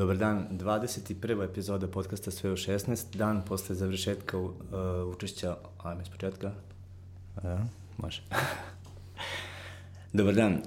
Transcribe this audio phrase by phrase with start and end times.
[0.00, 1.44] Dobar dan, 21.
[1.44, 4.52] epizoda podcasta Sve u 16, dan posle završetka uh,
[5.14, 6.52] učešća, ajme s početka,
[7.36, 7.58] a,
[7.98, 8.22] može.
[10.12, 10.60] Dobar dan, uh,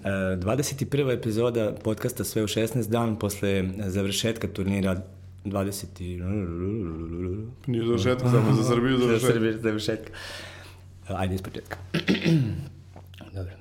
[0.43, 1.17] 21.
[1.17, 5.02] epizoda podcasta Sve u 16, dan posle završetka turnira
[5.45, 5.86] 20...
[7.68, 9.27] Nije završetka, samo za Srbiju završetka.
[9.27, 10.11] Za Srbiju završetka.
[11.07, 11.77] Ajde iz početka.
[13.36, 13.53] Dobro.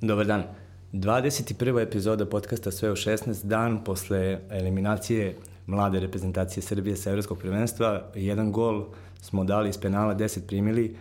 [0.00, 0.63] Dobar dan.
[0.94, 1.80] 21.
[1.82, 8.10] epizoda podcasta Sve u 16 dan posle eliminacije mlade reprezentacije Srbije sa Evropskog prvenstva.
[8.14, 8.84] Jedan gol
[9.20, 10.96] smo dali iz penala, 10 primili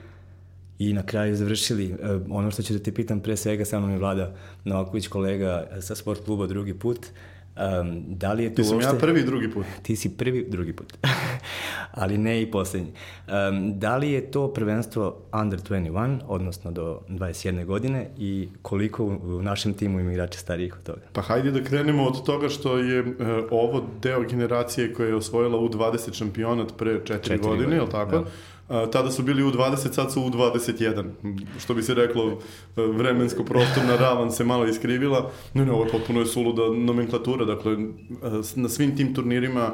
[0.80, 1.92] i na kraju završili.
[1.92, 1.96] E,
[2.30, 5.96] ono što ću da te pitam pre svega, sa mnom je Vlada Novaković, kolega sa
[5.96, 7.00] sport kluba drugi put.
[7.82, 8.96] Um, da li je to Ti sam uopšte...
[8.96, 9.66] ja prvi drugi put.
[9.82, 10.98] Ti si prvi, drugi put.
[12.02, 12.92] Ali ne i poslednji.
[13.28, 17.66] Um, da li je to prvenstvo under 21, odnosno do 21.
[17.66, 21.02] godine i koliko u našem timu ima igrača starijih od toga?
[21.14, 23.08] Pa hajde da krenemo od toga što je uh,
[23.52, 27.82] ovo deo generacije koja je osvojila u 20 šampionat pre 4, 4 godine, godine, je
[27.82, 28.18] li tako?
[28.18, 28.26] Da
[28.92, 31.04] tada su bili u 20, sad su u 21.
[31.60, 32.40] Što bi se reklo,
[32.76, 35.32] vremensko prostorna ravan se malo iskrivila.
[35.54, 37.78] Ne, ne, ovo je potpuno je suluda nomenklatura, dakle,
[38.56, 39.72] na svim tim turnirima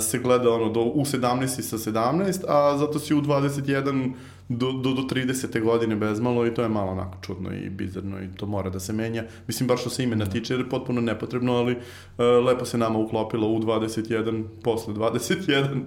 [0.00, 4.12] se gleda ono do u 17 sa 17, a zato si u 21
[4.48, 5.62] do, do, do 30.
[5.62, 8.92] godine bezmalo i to je malo onako čudno i bizarno i to mora da se
[8.92, 9.24] menja.
[9.46, 11.76] Mislim, baš što se imena tiče, je potpuno nepotrebno, ali
[12.18, 15.82] lepo se nama uklopilo u 21, posle 21.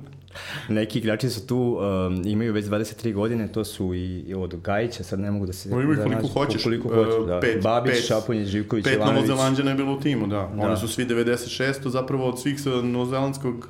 [0.69, 5.03] Neki igrači su tu, um, imaju već 23 godine, to su i, i od Gajića,
[5.03, 5.69] sad ne mogu da se...
[5.69, 6.63] Imaju da koliko nađu, hoćeš.
[6.63, 7.39] Koliko hoćeš, da.
[7.39, 10.51] Pet, Babić, pet, Šapunjić, Živković, Pet Novozelanđana je bilo u timu, da.
[10.55, 10.67] da.
[10.67, 13.69] Oni su svi 96, zapravo od svih sa novozelandskog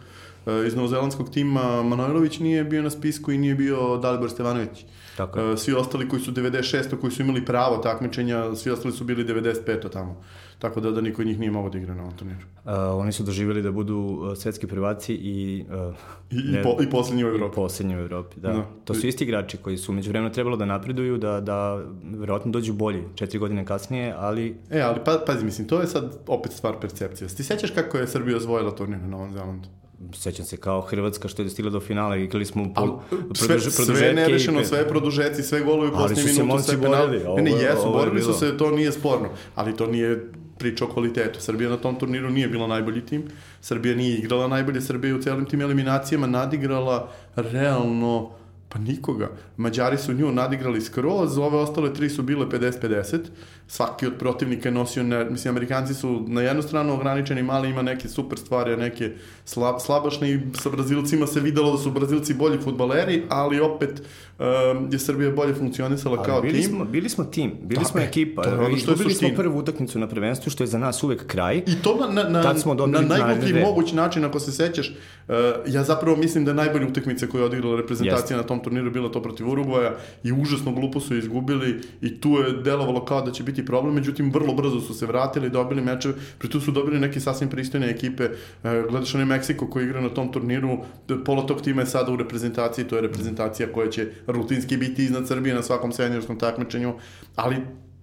[0.68, 4.86] iz novozelandskog tima Manojlović nije bio na spisku i nije bio Dalibor Stevanović.
[5.18, 5.58] Tako je.
[5.58, 7.00] Svi ostali koji su 96.
[7.02, 9.90] koji su imali pravo takmičenja, svi ostali su bili 95.
[9.90, 10.22] tamo.
[10.60, 12.40] Tako da, da niko od njih nije mogao da igra na ovom turniru.
[12.66, 15.66] Uh, oni su doživjeli da budu svetski prvaci i...
[15.70, 15.96] Uh,
[16.32, 17.54] I, ne, i, po, I poslednji u Evropi.
[17.54, 18.50] I poslednji u Evropi, da.
[18.50, 18.66] da.
[18.86, 22.74] To su isti igrači koji su među vremena trebalo da napreduju, da, da verovatno dođu
[22.74, 24.58] bolji četiri godine kasnije, ali...
[24.72, 27.28] E, ali pa, pazi, mislim, to je sad opet stvar percepcije.
[27.28, 29.70] Ti sećaš kako je Srbija osvojila turnir na Novom Zelandu?
[30.14, 33.02] Sećam se kao Hrvatska što je stigla do finala, igrali smo po,
[33.34, 37.22] sve, produž, sve nerešeno, sve produžeci, sve golovi u posljednje minutu, sve penali.
[37.36, 41.42] Ne, ne, jesu, borili su se, to nije sporno, ali to nije priča o kvalitetu.
[41.42, 43.24] Srbija na tom turniru nije bila najbolji tim,
[43.62, 48.32] Srbija nije igrala najbolje, Srbija u celim tim eliminacijama nadigrala realno
[48.76, 49.30] Pa nikoga.
[49.58, 53.20] Mađari su nju nadigrali skroz, ove ostale tri su bile 50-50.
[53.68, 57.82] Svaki od protivnika je nosio, ne, mislim, Amerikanci su na jednu stranu ograničeni, mali ima
[57.82, 59.12] neke super stvari, a neke
[59.46, 64.02] slab, slabašne i sa Brazilcima se videlo da su Brazilci bolji futbaleri, ali opet
[64.40, 66.70] um, je Srbija bolje funkcionisala ali kao bili tim.
[66.70, 68.42] Smo, bili smo tim, bili da, smo ekipa.
[68.42, 71.04] To je ono što je Dobili smo prvu utakmicu na prvenstvu, što je za nas
[71.04, 71.58] uvek kraj.
[71.58, 74.90] I to na, na, na, smo na najgluplji moguć način, ako se sećaš,
[75.28, 75.36] uh,
[75.68, 78.36] ja zapravo mislim da najbolja utakmica koju je odigrala reprezentacija Jeste.
[78.36, 82.52] na tom turniru bila to protiv Urugvaja i užasno glupo su izgubili i tu je
[82.64, 86.50] delovalo kao da će biti problem, međutim vrlo brzo su se vratili, dobili mečeve, pri
[86.50, 88.26] tu su dobili neke sasvim pristojne ekipe.
[88.26, 90.78] Uh, gledaš onaj Meksiko koji igra na tom turniru,
[91.26, 95.28] pola tog tima je sada u reprezentaciji, to je reprezentacija koja će rutinski biti iznad
[95.28, 96.94] Srbije na svakom seniorskom takmičenju,
[97.36, 97.56] ali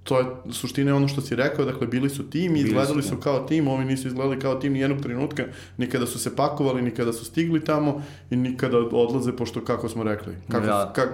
[0.04, 3.68] to je suština ono što si rekao, dakle bili su tim, izgledali su, kao tim,
[3.68, 5.44] ovi nisu izgledali kao tim nijednog trenutka,
[5.76, 10.36] nikada su se pakovali, nikada su stigli tamo i nikada odlaze, pošto kako smo rekli,
[10.50, 10.92] kako, da.
[10.94, 11.08] kak,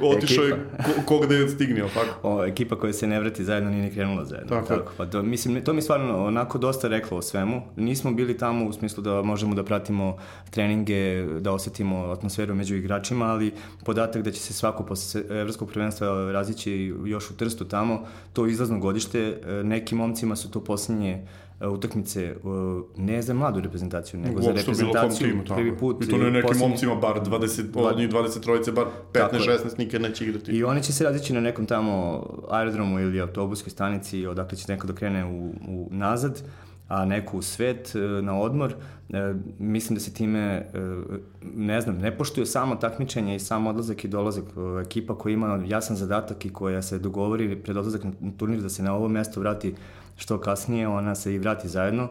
[0.00, 2.28] otišao je ko, ko gde je stignio, tako?
[2.28, 4.48] O, ekipa koja se ne vrati zajedno nije ni krenula zajedno.
[4.48, 4.92] Tako, tako.
[4.96, 7.62] Pa to, mislim, to mi stvarno onako dosta reklo o svemu.
[7.76, 10.16] Nismo bili tamo u smislu da možemo da pratimo
[10.50, 13.52] treninge, da osetimo atmosferu među igračima, ali
[13.84, 18.78] podatak da će se svako posle evropskog prvenstva razići još u Trstu tamo, to izlazno
[18.78, 21.26] godište, e, nekim momcima su to poslednje
[21.60, 22.36] e, utakmice e,
[22.96, 26.04] ne za mladu reprezentaciju, nego Uopšte za reprezentaciju timu, prvi put.
[26.04, 26.68] I to ne nekim posljednje...
[26.68, 30.52] momcima, bar 20, od njih 20 trojice, bar 15-16 nikad neće igrati.
[30.52, 34.86] I oni će se razići na nekom tamo aerodromu ili autobuskoj stanici, odakle će neko
[34.86, 36.42] da krene u, u nazad,
[36.88, 37.92] a neku u svet
[38.22, 38.74] na odmor.
[39.12, 40.66] E, mislim da se time, e,
[41.54, 44.44] ne znam, ne poštuje samo takmičenje i samo odlazak i dolazak.
[44.44, 48.68] E, ekipa koja ima jasan zadatak i koja se dogovori pred odlazak na turnir da
[48.68, 49.74] se na ovo mesto vrati
[50.16, 52.08] što kasnije, ona se i vrati zajedno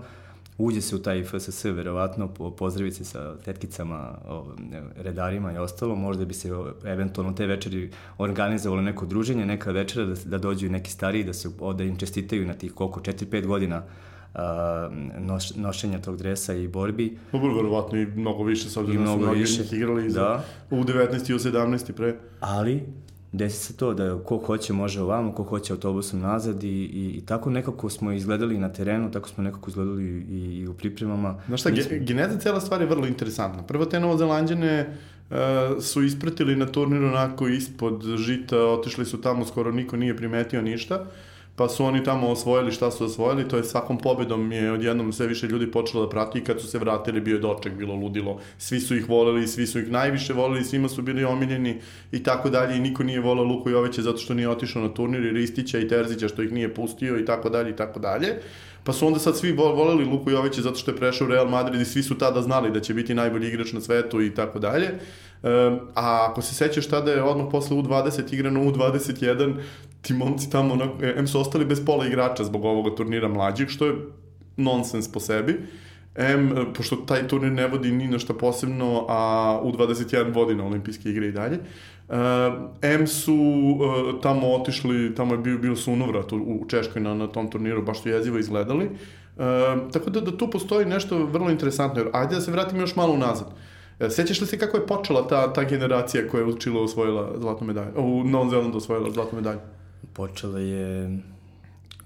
[0.57, 4.17] uđe se u taj FSS, verovatno, po, pozdravi se sa tetkicama,
[4.95, 6.49] redarima i ostalo, možda bi se
[6.85, 11.49] eventualno te večeri organizovalo neko druženje, neka večera da, da dođu neki stariji, da se
[11.75, 13.83] da im čestitaju na tih koliko, 4-5 godina
[15.19, 17.17] noš, nošenja tog dresa i borbi.
[17.31, 19.61] Dobro, verovatno i mnogo više, sad da su mnogo više.
[19.61, 20.09] njih igrali da.
[20.09, 20.41] za,
[20.71, 21.31] u 19.
[21.31, 21.91] i u 17.
[21.91, 22.15] pre.
[22.39, 22.83] Ali,
[23.31, 27.21] desi se to da ko hoće može ovamo, ko hoće autobusom nazad i, i, i
[27.25, 31.41] tako nekako smo izgledali na terenu, tako smo nekako izgledali i, i u pripremama.
[31.47, 33.63] Znaš šta, ge, geneza cela stvar je vrlo interesantna.
[33.63, 34.97] Prvo te novozelanđane
[35.29, 35.35] uh,
[35.81, 41.05] su ispratili na turnir onako ispod žita, otišli su tamo, skoro niko nije primetio ništa
[41.55, 45.27] pa su oni tamo osvojili šta su osvojili, to je svakom pobedom je odjednom sve
[45.27, 48.39] više ljudi počelo da prati i kad su se vratili bio je doček, bilo ludilo,
[48.57, 51.79] svi su ih voleli, svi su ih najviše voleli, svima su bili omiljeni
[52.11, 55.25] i tako dalje i niko nije volao Luku Joveća zato što nije otišao na turnir
[55.25, 58.41] i Ristića i Terzića što ih nije pustio i tako dalje i tako dalje.
[58.83, 61.85] Pa su onda sad svi voleli Luku Jovića zato što je prešao Real Madrid i
[61.85, 64.89] svi su tada znali da će biti najbolji igrač na svetu i tako dalje.
[65.95, 69.55] A ako se sećaš tada je odmah posle U20 igrano U21,
[70.01, 73.85] ti momci tamo, onako, em su ostali bez pola igrača zbog ovoga turnira mlađih, što
[73.85, 73.95] je
[74.57, 75.59] nonsens po sebi.
[76.15, 81.09] M, pošto taj turnir ne vodi ni na šta posebno, a U21 vodi na olimpijske
[81.09, 81.59] igre i dalje.
[82.09, 82.15] Uh,
[82.81, 87.27] M su uh, tamo otišli, tamo je bio, bio sunovrat u, u Češkoj na, na
[87.27, 88.85] tom turniru, baš su jezivo izgledali.
[88.85, 92.95] Uh, tako da, da tu postoji nešto vrlo interesantno, jer ajde da se vratimo još
[92.95, 93.47] malo unazad.
[93.99, 97.67] E, sećaš li se kako je počela ta, ta generacija koja je učila osvojila zlatnu
[97.67, 97.91] medalju?
[97.95, 99.59] U Novom Zelandu osvojila zlatnu medalju?
[100.13, 101.19] Počela je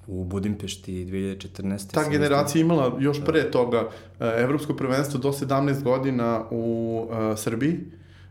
[0.07, 1.93] u Budimpešti 2014.
[1.93, 3.25] Ta generacija imala još da.
[3.25, 7.79] pre toga e, evropsko prvenstvo do 17 godina u uh, Srbiji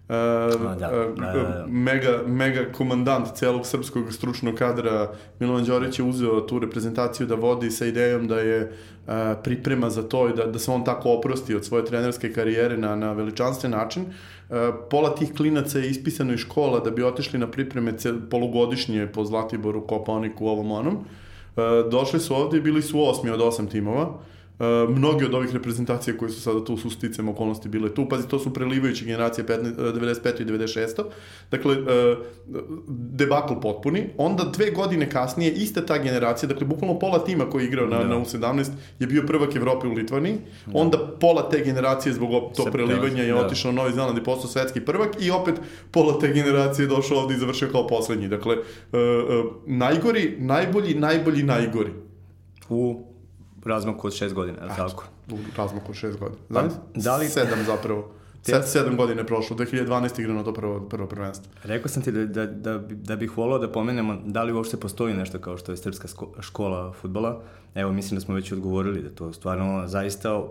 [0.08, 6.58] Uh, da, da, mega, mega komandant celog srpskog stručnog kadra Milovan Đorić je uzeo tu
[6.58, 9.12] reprezentaciju da vodi sa idejom da je uh,
[9.44, 12.96] priprema za to i da, da se on tako oprosti od svoje trenerske karijere na,
[12.96, 14.04] na veličanstven način.
[14.04, 14.56] Uh,
[14.90, 17.94] pola tih klinaca je ispisano iz škola da bi otišli na pripreme
[18.30, 20.94] polugodišnje po Zlatiboru, Koponiku, ovom onom.
[20.96, 24.18] Uh, došli su ovde i bili su osmi od osam timova.
[24.58, 28.28] Uh, mnogi od ovih reprezentacija koji su sada tu su sticam okolnosti bile tu, pazi,
[28.28, 30.42] to su prelivajuće generacije 15, 95.
[30.42, 31.02] i 96.
[31.50, 32.18] Dakle, uh,
[32.88, 34.06] debakl potpuni.
[34.18, 37.98] Onda dve godine kasnije, ista ta generacija, dakle, bukvalno pola tima koji je igrao na,
[37.98, 38.08] da.
[38.08, 40.36] na U17 je bio prvak Evrope u Litvaniji.
[40.66, 40.78] Da.
[40.78, 43.46] Onda pola te generacije zbog to prelivanja je da.
[43.46, 45.54] otišao na Novi Zeland i postao svetski prvak i opet
[45.90, 48.28] pola te generacije je došao ovde i završio kao poslednji.
[48.28, 49.00] Dakle, uh,
[49.66, 51.90] najgori, najbolji, najbolji, najgori.
[52.68, 53.13] U
[53.64, 55.04] razmaku od šest godina, je tako?
[55.30, 56.40] U razmaku od šest godina.
[56.50, 57.28] Znam, pa, da li...
[57.28, 58.10] Sedam zapravo.
[58.42, 58.62] Te...
[58.62, 60.20] Sedam godina je prošlo, 2012.
[60.20, 61.52] igrano to prvo, prvo prvenstvo.
[61.62, 65.14] Rekao sam ti da, da, da, da bih volao da pomenemo da li uopšte postoji
[65.14, 66.08] nešto kao što je Srpska
[66.40, 67.42] škola futbala.
[67.74, 70.42] Evo, mislim da smo već odgovorili da to stvarno zaista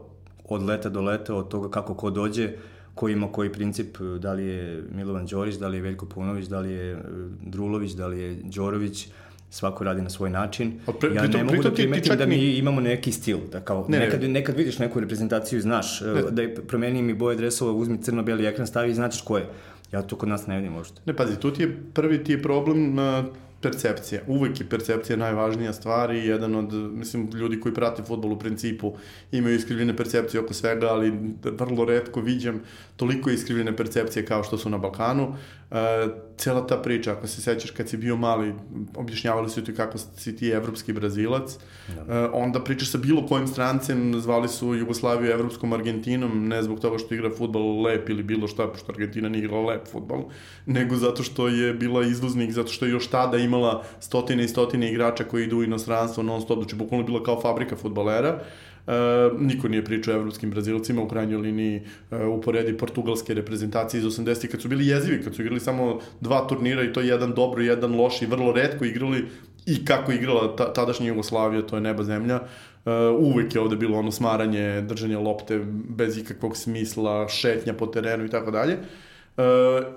[0.49, 2.51] od leta do leta, od toga kako ko dođe,
[2.95, 6.59] ko ima koji princip, da li je Milovan Đorić, da li je Veljko Punović, da
[6.59, 6.99] li je e,
[7.41, 9.07] Drulović, da li je Đorović,
[9.53, 10.79] svako radi na svoj način.
[10.99, 12.57] Pre, ja pritom, ne mogu da primetim da mi ni...
[12.57, 14.27] imamo neki stil, da kao ne, nekad, ne.
[14.27, 16.21] nekad vidiš neku reprezentaciju i znaš, ne.
[16.31, 19.49] da je promeni mi boje dresova, uzmi crno-beli ekran, stavi i značiš ko je.
[19.91, 21.01] Ja to kod nas ne vidim uopšte.
[21.05, 23.25] Ne, pazi, tu ti je prvi ti je problem uh,
[23.63, 24.21] percepcija.
[24.27, 28.93] Uvek je percepcija najvažnija stvar i jedan od, mislim, ljudi koji prate futbol u principu
[29.31, 31.13] imaju iskrivljene percepcije oko svega, ali
[31.43, 32.61] vrlo redko viđam
[32.95, 35.35] toliko iskrivljene percepcije kao što su na Balkanu.
[35.71, 36.07] E,
[36.37, 38.53] cela ta priča, ako se sećaš kad si bio mali,
[38.95, 41.57] objašnjavali su ti kako si ti evropski brazilac,
[41.95, 42.13] da.
[42.13, 46.97] e, onda pričaš sa bilo kojim strancem, zvali su Jugoslaviju evropskom Argentinom, ne zbog toga
[46.97, 50.23] što igra futbol lep ili bilo šta, pošto Argentina nije igrala lep futbol,
[50.65, 54.91] nego zato što je bila izvoznik, zato što je još tada imala stotine i stotine
[54.91, 58.39] igrača koji idu u inostranstvo non stop, znači bukvalno bila kao fabrika futbolera.
[58.87, 58.91] E,
[59.39, 61.81] niko nije pričao o evropskim brazilcima, u krajnjoj liniji
[62.11, 64.47] e, uporedi portugalske reprezentacije iz 80.
[64.47, 67.95] kad su bili jezivi, kad su igrali samo dva turnira i to jedan dobro jedan
[67.95, 69.25] loš i vrlo redko igrali
[69.65, 73.97] i kako igrala ta, tadašnja Jugoslavija, to je neba zemlja, uh, uvek je ovde bilo
[73.97, 78.73] ono smaranje, držanje lopte bez ikakvog smisla, šetnja po terenu i tako dalje.
[78.73, 79.12] Uh,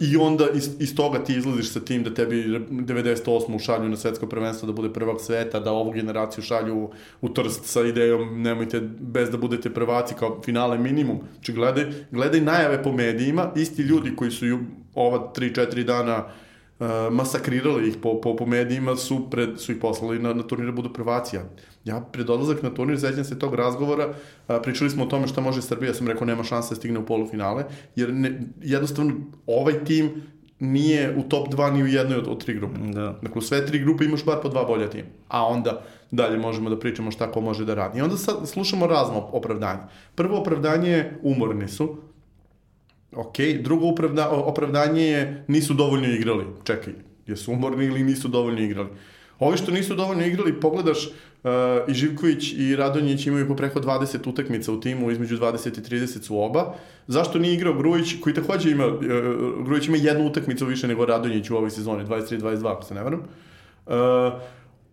[0.00, 2.37] I onda iz, iz toga ti izlaziš sa tim da tebi
[2.71, 3.59] 98.
[3.59, 6.90] šalju na svetsko prvenstvo da bude prvak sveta, da ovu generaciju šalju
[7.21, 11.19] u trst sa idejom nemojte bez da budete prvaci kao finale minimum.
[11.35, 14.59] Znači gledaj, gledaj najave po medijima, isti ljudi koji su
[14.95, 16.45] ova 3-4 dana uh,
[17.11, 20.76] masakrirali ih po, po, po medijima su, pred, su ih poslali na, na turnire da
[20.76, 21.37] budu prvaci.
[21.37, 21.42] Ja,
[21.85, 24.14] ja pred odlazak na turnir, sećam se tog razgovora,
[24.47, 26.99] a, pričali smo o tome šta može Srbija, ja sam rekao nema šanse da stigne
[26.99, 27.64] u polufinale,
[27.97, 29.14] jer ne, jednostavno
[29.47, 30.23] ovaj tim
[30.59, 32.78] nije u top 2 ni u jednoj od, od tri grupe.
[32.80, 33.18] Da.
[33.23, 35.09] Dakle, u sve tri grupe imaš bar po dva bolja tima.
[35.28, 37.99] A onda dalje možemo da pričamo šta ko može da radi.
[37.99, 39.80] I onda sad slušamo razno opravdanje.
[40.14, 41.97] Prvo opravdanje je umorni su.
[43.12, 46.44] Ok, drugo opravda, opravdanje je nisu dovoljno igrali.
[46.64, 46.92] Čekaj,
[47.26, 48.88] jesu umorni ili nisu dovoljno igrali?
[49.38, 51.50] Ovi što nisu dovoljno igrali, pogledaš uh,
[51.88, 56.22] i Živković i Radonjić imaju po preko 20 utakmica u timu, između 20 i 30
[56.22, 56.75] su oba.
[57.06, 59.00] Zašto nije igrao Grujić, koji takođe ima, uh,
[59.64, 63.20] Grujić ima jednu utakmicu više nego Radonjić u ovoj sezoni, 23-22, ako se ne varam.
[63.86, 63.92] Uh,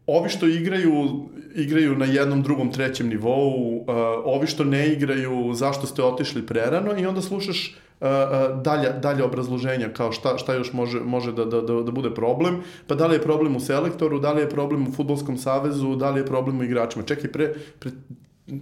[0.08, 3.86] ovi što igraju, igraju na jednom, drugom, trećem nivou, uh,
[4.26, 9.24] ovi što ne igraju, zašto ste otišli prerano i onda slušaš uh, uh, dalje, dalje
[9.24, 13.08] obrazloženja kao šta, šta još može, može da, da, da, da bude problem, pa da
[13.08, 16.26] li je problem u selektoru, da li je problem u futbolskom savezu, da li je
[16.26, 17.06] problem u igračima.
[17.06, 17.92] Čekaj, pre, pre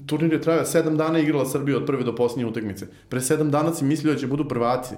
[0.05, 2.87] turnir je trajao, sedam dana igrala Srbija od prve do posljednje utakmice.
[3.09, 4.95] Pre sedam dana si mislio da će budu prvaci.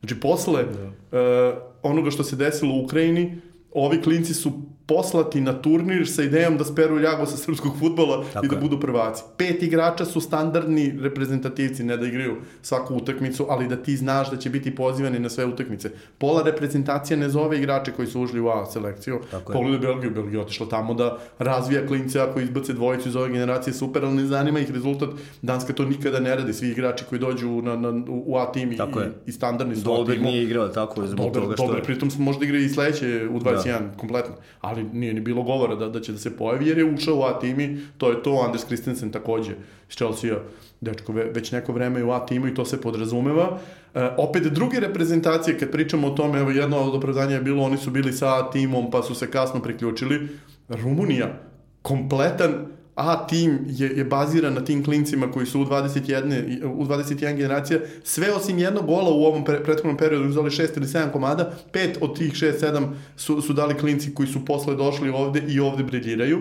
[0.00, 0.84] Znači, posle da.
[0.84, 3.40] uh, onoga što se desilo u Ukrajini,
[3.72, 4.52] ovi klinci su
[4.88, 8.60] poslati na turnir sa idejom da speru ljago sa srpskog futbola Tako i da je.
[8.60, 9.22] budu prvaci.
[9.36, 14.36] Pet igrača su standardni reprezentativci, ne da igraju svaku utakmicu, ali da ti znaš da
[14.36, 15.90] će biti pozivani na sve utakmice.
[16.18, 19.20] Pola reprezentacija ne zove igrače koji su ušli u A selekciju.
[19.52, 24.04] Pogledaj Belgiju, Belgija otišla tamo da razvija klince ako izbace dvojicu iz ove generacije, super,
[24.04, 25.08] ali ne zanima ih rezultat.
[25.42, 26.52] Danska to nikada ne radi.
[26.52, 28.78] Svi igrači koji dođu na, na, u A tim i,
[29.26, 32.58] i standardni su Dolber nije igrao tako zbog Dolber, toga što Dolber, pritom možda igra
[32.58, 33.96] i sledeće u 21 da.
[33.96, 34.34] kompletno.
[34.60, 37.18] Ali ali nije ni bilo govora da, da će da se pojavi, jer je ušao
[37.18, 39.52] u A timi, to je to, Anders Christensen takođe
[39.88, 40.38] iz Chelsea,
[40.80, 43.58] dečko već neko vreme u A timu i to se podrazumeva.
[43.94, 47.76] E, opet druge reprezentacije, kad pričamo o tome, evo jedno od opravdanja je bilo, oni
[47.76, 50.28] su bili sa A timom pa su se kasno priključili.
[50.68, 51.40] Rumunija,
[51.82, 57.36] kompletan A tim je, je baziran na tim klincima koji su u 21, u 21
[57.36, 61.52] generacija, sve osim jednog gola u ovom pre, prethodnom periodu, uzeli 6 ili 7 komada,
[61.72, 65.60] pet od tih 6, 7 su, su dali klinci koji su posle došli ovde i
[65.60, 66.38] ovde briljiraju.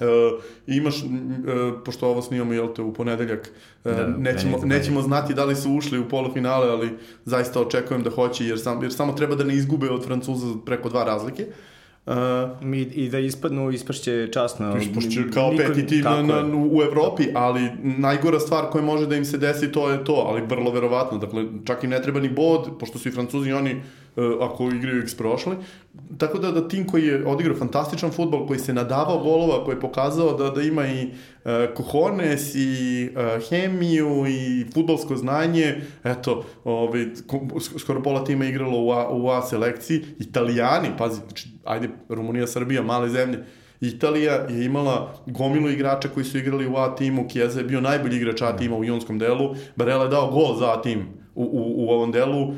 [0.00, 1.10] Uh, imaš, uh,
[1.84, 3.52] pošto ovo snimamo jel te, u ponedeljak,
[3.84, 8.10] uh, da, nećemo, nećemo znati da li su ušli u polufinale, ali zaista očekujem da
[8.10, 11.46] hoće, jer, sam, jer samo treba da ne izgube od Francuza preko dva razlike.
[12.06, 12.14] Uh,
[12.60, 14.76] Mi, I da ispadnu, ispašće časno.
[14.76, 19.16] Ispašće kao niko, peti tim na, na, u Evropi, ali najgora stvar koja može da
[19.16, 21.18] im se desi to je to, ali vrlo verovatno.
[21.18, 23.80] Dakle, čak i ne treba ni bod, pošto su i Francuzi oni
[24.40, 25.56] ako igraju X prošli.
[26.18, 29.80] Tako da, da tim koji je odigrao fantastičan futbol, koji se nadavao golova, koji je
[29.80, 37.06] pokazao da, da ima i uh, kohones i uh, hemiju i futbolsko znanje, eto, ovaj,
[37.78, 40.04] skoro pola tima igralo u A, u A selekciji.
[40.18, 43.44] Italijani, pazi, znači, ajde, Rumunija, Srbija, male zemlje,
[43.80, 48.16] Italija je imala gomilu igrača koji su igrali u A timu, Kjeza je bio najbolji
[48.16, 51.84] igrač A tima u jonskom delu, Barella je dao gol za A tim u, u,
[51.84, 52.42] u ovom delu.
[52.42, 52.54] Uh,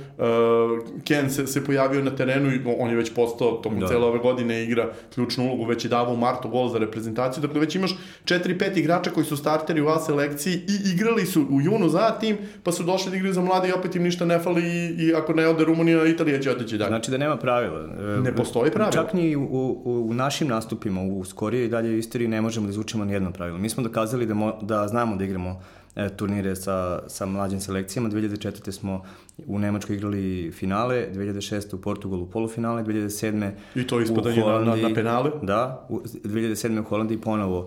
[1.05, 3.87] Ken se, se pojavio na terenu i on je već postao tokom da.
[3.87, 7.43] cele ove godine igra ključnu ulogu, već je davao u martu gol za reprezentaciju.
[7.43, 11.61] Dakle, već imaš 4-5 igrača koji su starteri u A selekciji i igrali su u
[11.61, 14.39] junu za tim, pa su došli da igraju za mlade i opet im ništa ne
[14.39, 16.89] fali i, i ako ne ode Rumunija, Italija će otići dalje.
[16.89, 17.81] Znači da nema pravila.
[17.81, 18.93] E, ne postoji pravila.
[18.93, 22.71] Čak ni u, u, u našim nastupima u skorije i dalje istoriji ne možemo da
[22.71, 23.59] izvučemo ni jedno pravilo.
[23.59, 25.61] Mi smo dokazali da, mo, da znamo da igramo
[26.17, 28.09] turnire sa, sa mlađim selekcijama.
[28.09, 28.71] 2004.
[28.73, 29.05] smo
[29.47, 31.75] u Nemačkoj igrali finale, 2006.
[31.75, 33.51] u Portugalu polufinale, 2007.
[33.75, 35.31] I to ispadanje na, na, na penale?
[35.43, 36.81] Da, u, 2007.
[36.81, 37.59] u Holandiji ponovo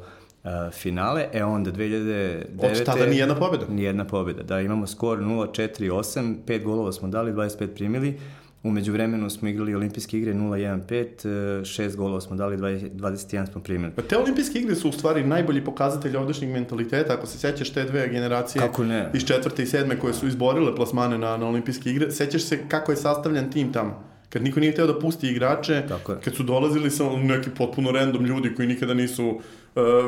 [0.44, 2.72] uh, finale, e onda 2009.
[2.72, 3.66] Od tada nijedna pobjeda?
[3.70, 8.20] Nijedna pobjeda, da, imamo skor 0-4-8, 5 golova smo dali, 25 primili,
[8.64, 13.92] Umeđu vremenu smo igrali olimpijske igre 0-1-5, e, šest golova smo dali, 21 smo primili.
[13.96, 17.84] Pa te olimpijske igre su u stvari najbolji pokazatelj ovdašnjeg mentaliteta, ako se sećaš te
[17.84, 19.10] dve generacije kako ne?
[19.14, 22.92] iz četvrte i sedme koje su izborile plasmane na, na olimpijske igre, sećaš se kako
[22.92, 24.04] je sastavljan tim tamo?
[24.30, 25.84] Kad niko nije hteo da pusti igrače,
[26.24, 29.42] kad su dolazili sa neki potpuno random ljudi koji nikada nisu uh,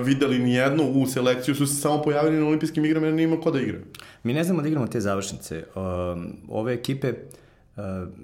[0.04, 3.52] videli ni jednu u selekciju, su se samo pojavili na olimpijskim igrama jer nima ko
[3.52, 3.78] da igra.
[4.24, 5.64] Mi ne znamo da igramo te završnice.
[5.76, 5.82] Uh,
[6.50, 7.43] ove ekipe, Uh,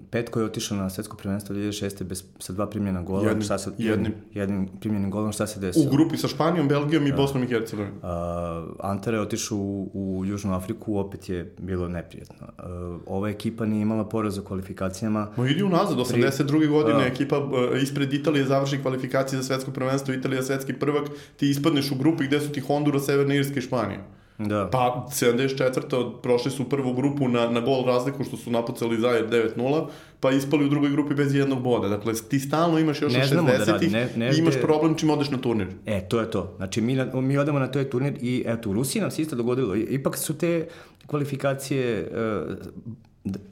[0.10, 2.04] Petko je otišao na svetsko prvenstvo 2006.
[2.04, 3.28] Bez, sa dva primljena gola.
[3.28, 4.14] Jednim, šta se, jednim.
[4.34, 5.86] jednim primljenim golom, šta se desilo?
[5.86, 7.18] U grupi sa Španijom, Belgijom i da.
[7.18, 7.98] Bosnom i Hercegovinom.
[7.98, 12.48] Uh, Antara je otišao u, u Južnu Afriku, opet je bilo neprijetno.
[12.58, 15.28] Uh, ova ekipa nije imala poraz u kvalifikacijama.
[15.38, 16.70] Ma idi unazad, 82.
[16.70, 21.50] godine uh, ekipa uh, ispred Italije završi kvalifikacije za svetsko prvenstvo, Italija svetski prvak, ti
[21.50, 24.19] ispadneš u grupi gde su ti Honduras, Severna Irska i Španija.
[24.40, 24.70] Da.
[24.72, 26.22] Pa 74.
[26.22, 29.88] prošli su prvu grupu na, na gol razliku što su napucali Zajer 9-0,
[30.20, 31.88] pa ispali u drugoj grupi bez jednog boda.
[31.88, 35.30] Dakle, ti stalno imaš još ne 60-ih da ne, ne, i imaš problem čim odeš
[35.30, 35.68] na turnir.
[35.86, 36.54] E, to je to.
[36.58, 39.76] Znači, mi, mi odemo na taj turnir i eto, u Rusiji nam se isto dogodilo.
[39.76, 40.68] Ipak su te
[41.08, 42.12] kvalifikacije
[42.48, 42.56] uh,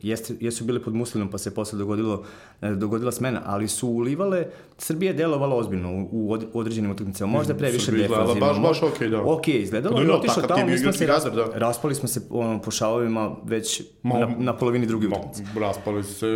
[0.01, 2.23] jeste, jesu bile pod muslinom pa se posle dogodilo,
[2.61, 4.45] e, dogodila smena, ali su ulivale,
[4.77, 8.39] Srbija je delovala ozbiljno u, u, od, u određenim utakmicama, možda previše defanzivno.
[8.39, 9.21] Baš, baš ok, da.
[9.21, 11.45] Ok, izgledalo, no, otišao tamo, mi smo se razred, da.
[11.53, 15.43] raspali smo se ono, po šavovima već ma, na, na polovini druge utakmice.
[15.59, 16.27] Raspali se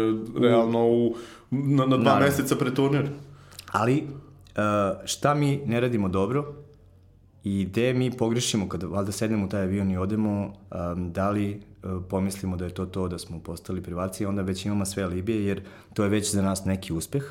[0.41, 1.15] realno u,
[1.49, 3.09] na, na dva meseca pre turnir.
[3.71, 4.07] Ali
[5.05, 6.53] šta mi ne radimo dobro
[7.43, 10.53] i gde mi pogrešimo kada valjda sednemo u taj avion i odemo,
[10.93, 11.61] um, da li
[12.09, 15.61] pomislimo da je to to da smo postali privaci, onda već imamo sve alibije jer
[15.93, 17.23] to je već za nas neki uspeh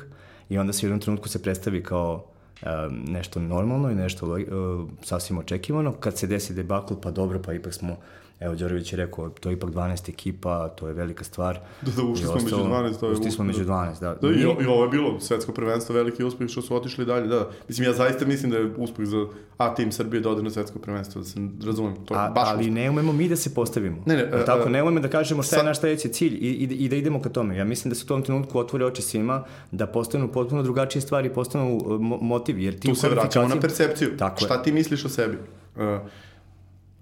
[0.49, 2.25] i onda se u jednom trenutku se predstavi kao
[2.61, 5.93] um, nešto normalno i nešto uh, sasvim očekivano.
[5.93, 7.97] Kad se desi debakl, pa dobro, pa ipak smo
[8.41, 11.59] Evo, Đorović je rekao, to je ipak 12 ekipa, to je velika stvar.
[11.81, 12.99] Da, da, ušli smo među 12.
[12.99, 14.15] To je ušli smo među 12, da.
[14.21, 17.49] da i, I ovo je bilo svetsko prvenstvo, veliki uspeh što su otišli dalje, da.
[17.67, 19.25] Mislim, ja zaista mislim da je uspeh za
[19.57, 21.95] A tim Srbije da ode na svetsko prvenstvo, da se razumem.
[22.05, 22.73] To je A, baš ali uspeh.
[22.73, 24.03] ne umemo mi da se postavimo.
[24.05, 24.23] Ne, ne.
[24.23, 26.95] A, tako, ne umemo da kažemo šta je naš sledeći cilj i, i, i da
[26.95, 27.57] idemo ka tome.
[27.57, 31.33] Ja mislim da se u tom trenutku otvore oči svima, da postanu potpuno drugačije stvari,
[31.33, 31.79] postanu
[32.21, 34.17] motiv, jer ti tu se vraćamo na percepciju.
[34.17, 34.63] Tako šta je.
[34.63, 35.37] ti misliš o sebi?
[35.75, 35.81] Uh,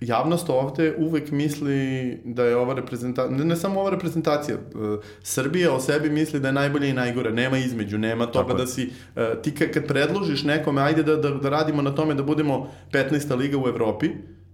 [0.01, 5.73] javnost ovde uvek misli da je ova reprezentacija, ne, ne samo ova reprezentacija, uh, Srbija
[5.73, 8.85] o sebi misli da je najbolje i najgore, nema između, nema toga Tako da si,
[9.15, 13.37] uh, ti kad predložiš nekome, ajde da, da, da radimo na tome da budemo 15.
[13.37, 14.09] liga u Evropi,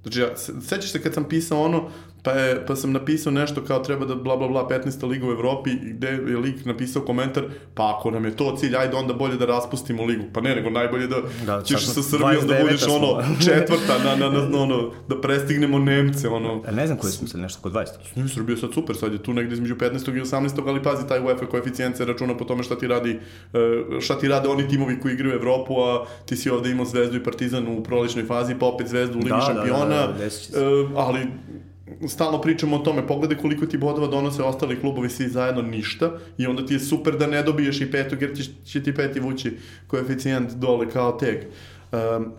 [0.06, 1.90] Znači, ja, sećaš se kad sam pisao ono,
[2.26, 5.10] pa, je, pa sam napisao nešto kao treba da bla bla bla 15.
[5.10, 8.98] liga u Evropi gde je lik napisao komentar pa ako nam je to cilj ajde
[8.98, 11.16] onda bolje da raspustimo ligu pa ne nego najbolje da,
[11.46, 12.94] da ćeš sa Srbijom da budeš smo.
[12.96, 17.28] ono četvrta na, na, na, ono da prestignemo Nemce ono A ne znam koji smo
[17.28, 20.18] se nešto kod 20 ne, Srbija sad super sad je tu negde između 15.
[20.18, 20.68] i 18.
[20.68, 23.20] ali pazi taj UEFA koeficijent se računa po tome šta ti radi
[23.54, 26.86] e, šta ti rade oni timovi koji igraju u Evropu a ti si ovde imao
[26.86, 30.14] Zvezdu i Partizan u prolećnoj fazi pa opet Zvezdu u Ligi da, šampiona da, da,
[30.14, 31.20] da, da, da, ali
[32.08, 36.48] stalno pričamo o tome, pogledaj koliko ti bodova donose ostali klubovi svi zajedno ništa i
[36.48, 39.58] onda ti je super da ne dobiješ i petog jer će, će ti peti vući
[39.88, 41.38] koeficijent dole kao teg.
[41.92, 42.34] Um,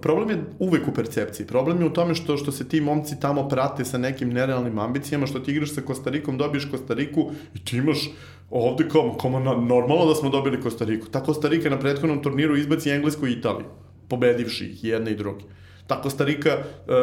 [0.00, 1.46] Problem je uvek u percepciji.
[1.46, 5.26] Problem je u tome što što se ti momci tamo prate sa nekim nerealnim ambicijama,
[5.26, 8.10] što ti igraš sa Kostarikom, dobiješ Kostariku i ti imaš
[8.50, 11.06] ovde kao, kao na, normalno da smo dobili Kostariku.
[11.06, 13.66] Ta Kostarika na prethodnom turniru izbaci Englesku i Italiju,
[14.08, 15.44] pobedivši ih jedne i druge.
[15.86, 16.94] Ta Kostarika uh,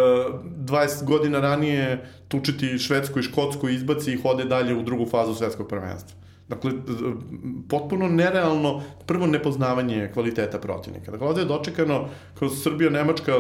[0.44, 5.68] 20 godina ranije tučiti Švedsku i Škotsku izbaci i hode dalje u drugu fazu svetskog
[5.68, 6.22] prvenstva.
[6.52, 6.72] Dakle,
[7.70, 11.12] potpuno nerealno prvo nepoznavanje kvaliteta protivnika.
[11.12, 13.40] Dakle, ovde je dočekano kroz Srbija, Nemačka,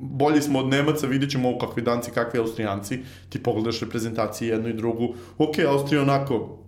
[0.00, 2.98] bolji smo od Nemaca, vidjet ćemo kakvi danci, kakvi Austrijanci,
[3.28, 6.58] ti pogledaš reprezentacije jednu i drugu, ok, Austrija onako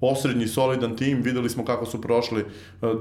[0.00, 2.44] osrednji, solidan tim, videli smo kako su prošli, e,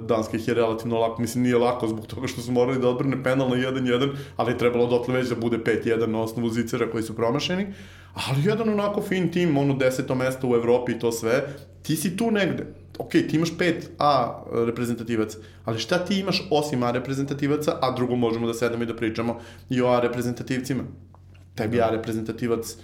[0.07, 3.23] Danska ih je relativno lako, mislim nije lako zbog toga što su morali da odbrne
[3.23, 7.03] penal na 1-1, ali je trebalo dotle već da bude 5-1 na osnovu zicera koji
[7.03, 7.67] su promašeni,
[8.13, 11.43] ali jedan onako fin tim, ono deseto mesto u Evropi i to sve,
[11.81, 12.65] ti si tu negde,
[12.97, 18.15] ok, ti imaš 5 A reprezentativaca, ali šta ti imaš osim A reprezentativaca, a drugo
[18.15, 20.83] možemo da sedemo i da pričamo i o A reprezentativcima.
[21.55, 22.79] Tebi A reprezentativac uh,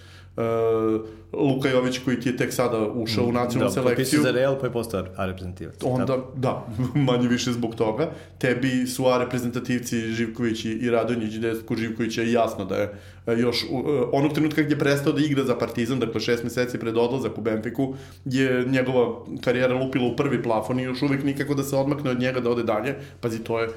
[1.34, 4.20] Luka Jović koji ti je tek sada ušao u mm, nacionalnu da, selekciju.
[4.20, 5.76] Da, za Real pa je postao A reprezentativac.
[5.84, 6.68] Onda, da,
[7.12, 8.12] manje više zbog toga.
[8.38, 12.94] Tebi su A reprezentativci Živković i, i Radonjić, gde kod Živkovića je jasno da je
[13.26, 13.80] uh, još uh,
[14.12, 17.42] onog trenutka gdje je prestao da igra za Partizan, dakle šest meseci pred odlazak u
[17.42, 17.96] Benfiku,
[18.26, 22.20] je njegova karijera lupila u prvi plafon i još uvek nikako da se odmakne od
[22.20, 22.96] njega da ode dalje.
[23.22, 23.70] Pazi, to je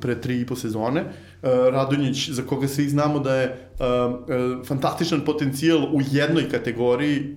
[0.00, 1.00] pre tri i po sezone.
[1.00, 7.36] Uh, Radonjić, za koga svi znamo da je uh, uh, fantastičan potencijal u jednoj kategoriji,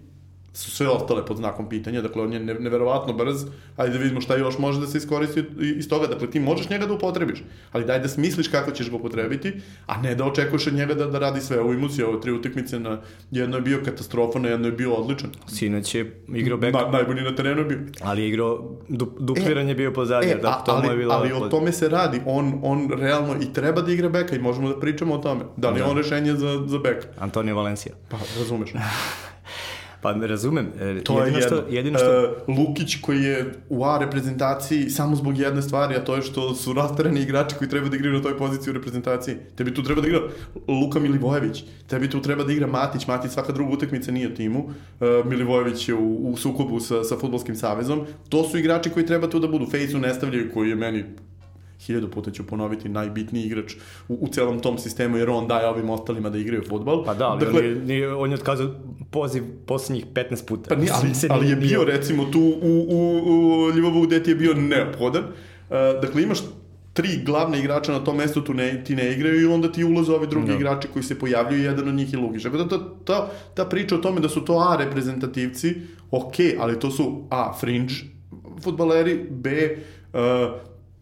[0.54, 3.46] su sve ostale pod znakom pitanja, dakle on je neverovatno brz,
[3.78, 6.86] ajde da vidimo šta još može da se iskoristi iz toga, dakle ti možeš njega
[6.86, 9.54] da upotrebiš, ali daj da smisliš kako ćeš ga upotrebiti,
[9.86, 11.60] a ne da očekuješ od njega da, da radi sve.
[11.60, 15.30] Ovo imusi, ovo tri utakmice, na jedno je bio katastrofa, na jedno je bio odličan.
[15.48, 16.74] Sinoć je igrao bek.
[16.74, 17.80] Na, najbolji na terenu je bio.
[18.02, 21.14] Ali je igrao, du, dupliran e, je bio pozadnje, e, da, to ali, je bilo...
[21.14, 24.70] Ali o tome se radi, on, on realno i treba da igra beka i možemo
[24.70, 25.42] da pričamo o tome.
[25.58, 25.90] Da li da.
[25.90, 27.08] on rešenje za, za bek?
[27.20, 27.96] Antonio Valencija.
[28.10, 28.74] Pa, razumeš.
[30.04, 30.68] Pa razumem.
[30.80, 32.36] E, to jedino je što, jedino što...
[32.48, 36.56] Uh, Lukić koji je u A reprezentaciji samo zbog jedne stvari, a to je što
[36.56, 39.36] su rastarani igrači koji treba da igraju na toj poziciji u reprezentaciji.
[39.56, 40.20] Tebi tu treba da igra
[40.68, 44.60] Luka Milivojević, tebi tu treba da igra Matić, Matić svaka druga utakmica nije u timu,
[44.60, 48.06] uh, Milivojević je u, u sukobu sa, sa futbolskim savezom.
[48.30, 49.66] To su igrači koji treba tu da budu.
[49.72, 51.04] Fejsu ne stavljaju koji je meni
[51.86, 53.74] hiljadu puta ću ponoviti, najbitniji igrač
[54.08, 57.04] u, u celom tom sistemu, jer on daje ovim ostalima da igraju futbol.
[57.06, 58.70] Pa da, ali dakle, on, je, on je otkazao
[59.12, 60.70] poziv poslednjih 15 puta.
[60.70, 64.36] Pa nije, ali, ali je bio recimo tu u, u, u Ljubovu gde ti je
[64.36, 65.24] bio neophodan.
[65.24, 66.40] Uh, dakle, imaš
[66.94, 70.12] tri glavne igrača na tom mestu tu ne, ti ne igraju i onda ti ulaze
[70.12, 70.54] ovi drugi no.
[70.54, 70.60] Da.
[70.60, 72.44] igrači koji se pojavljuju jedan od njih je Lukić.
[72.44, 75.76] Tako da ta, ta, ta priča o tome da su to A reprezentativci,
[76.12, 77.94] ok, ali to su A fringe
[78.64, 79.50] futbaleri, B
[80.14, 80.20] uh,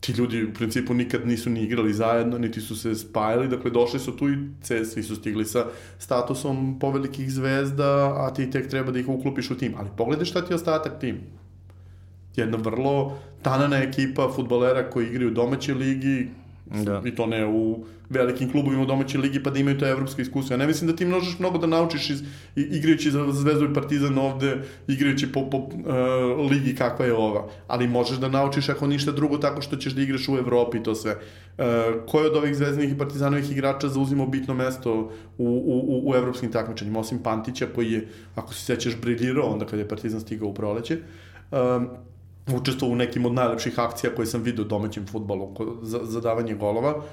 [0.02, 4.00] ti ljudi u principu nikad nisu ni igrali zajedno, niti su se spajali, dakle došli
[4.00, 5.66] su tu i C, svi su stigli sa
[6.00, 9.74] statusom povelikih zvezda, a ti tek treba da ih uklopiš u tim.
[9.78, 11.20] Ali pogledaj šta ti je ostatak tim.
[12.36, 16.28] Jedna vrlo tanana ekipa futbolera koji igraju u domaćoj ligi,
[16.72, 17.02] da.
[17.06, 20.54] i to ne u velikim klubovima u domaćoj ligi pa da imaju to evropsko iskustvo.
[20.54, 22.24] Ja ne mislim da ti možeš mnogo da naučiš iz,
[22.56, 24.58] igrajući za Zvezdu i Partizan ovde,
[24.88, 27.48] igrajući po, po uh, ligi kakva je ova.
[27.68, 30.84] Ali možeš da naučiš ako ništa drugo tako što ćeš da igraš u Evropi i
[30.84, 31.12] to sve.
[31.58, 31.66] Uh,
[32.08, 36.16] ko je od ovih zvezdanih i partizanovih igrača zauzimao bitno mesto u, u, u, u
[36.16, 40.50] evropskim takmičenjima, osim Pantića koji je, ako se sećaš, briljirao onda kada je Partizan stigao
[40.50, 40.98] u proleće.
[41.52, 41.88] Um,
[42.56, 46.56] učestvovao u nekim od najlepših akcija koje sam vidio u domaćem futbolu za, za davanje
[46.56, 47.04] golova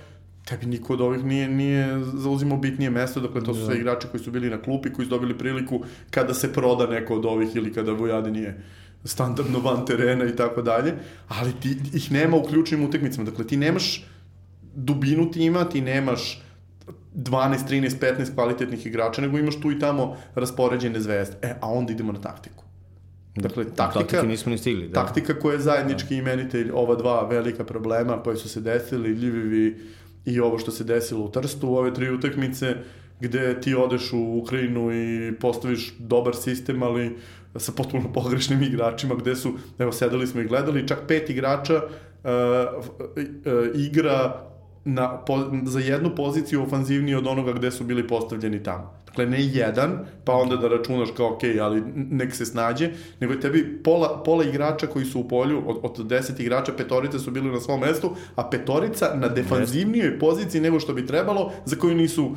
[0.48, 3.80] tebi niko od ovih nije, nije zauzimao bitnije mesto, dakle to su sve da.
[3.80, 7.24] igrači koji su bili na klupi, koji su dobili priliku kada se proda neko od
[7.24, 8.64] ovih ili kada Vojade nije
[9.04, 10.94] standardno van terena i tako dalje,
[11.28, 14.06] ali ti ih nema u ključnim utakmicama, dakle ti nemaš
[14.74, 16.42] dubinu tima, ti nemaš
[17.14, 21.36] 12, 13, 15 kvalitetnih igrača, nego imaš tu i tamo raspoređene zvezde.
[21.42, 22.67] E, a onda idemo na taktiku.
[23.40, 24.88] Dakle, taktika, nismo ni stigli.
[24.88, 25.04] Da.
[25.04, 26.20] Taktika koja je zajednički da.
[26.20, 29.76] imenitelj ova dva velika problema koji su se desili, Ljivivi
[30.24, 32.76] i ovo što se desilo u Trstu, u ove tri utakmice,
[33.20, 37.16] gde ti odeš u Ukrajinu i postaviš dobar sistem, ali
[37.56, 41.90] sa potpuno pogrešnim igračima, gde su, evo, sedeli smo i gledali, čak pet igrača uh,
[42.24, 44.48] uh, igra
[44.88, 48.94] na, po, za jednu poziciju ofanzivniji od onoga gde su bili postavljeni tamo.
[49.06, 53.40] Dakle, ne jedan, pa onda da računaš kao, ok, ali nek se snađe, nego je
[53.40, 57.52] tebi pola, pola igrača koji su u polju, od, od deset igrača, petorica su bili
[57.52, 62.24] na svom mestu, a petorica na defanzivnijoj poziciji nego što bi trebalo, za koju nisu
[62.26, 62.36] uh,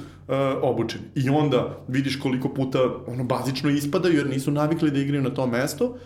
[0.61, 1.03] obučeni.
[1.15, 5.47] I onda vidiš koliko puta ono bazično ispadaju, jer nisu navikli da igraju na to
[5.47, 5.97] mesto,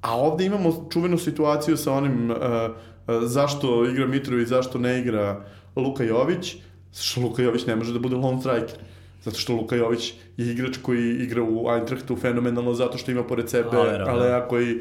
[0.00, 2.78] a ovde imamo čuvenu situaciju sa onim uh, uh,
[3.22, 5.44] zašto igra Mitrović, zašto ne igra
[5.76, 6.56] Luka Jović,
[7.00, 8.78] što Luka Jović ne može da bude lone striker.
[9.22, 13.50] Zato što Luka Jović je igrač koji igra u Eintrachtu fenomenalno zato što ima pored
[13.50, 13.68] sebe
[14.06, 14.78] Alea koji e,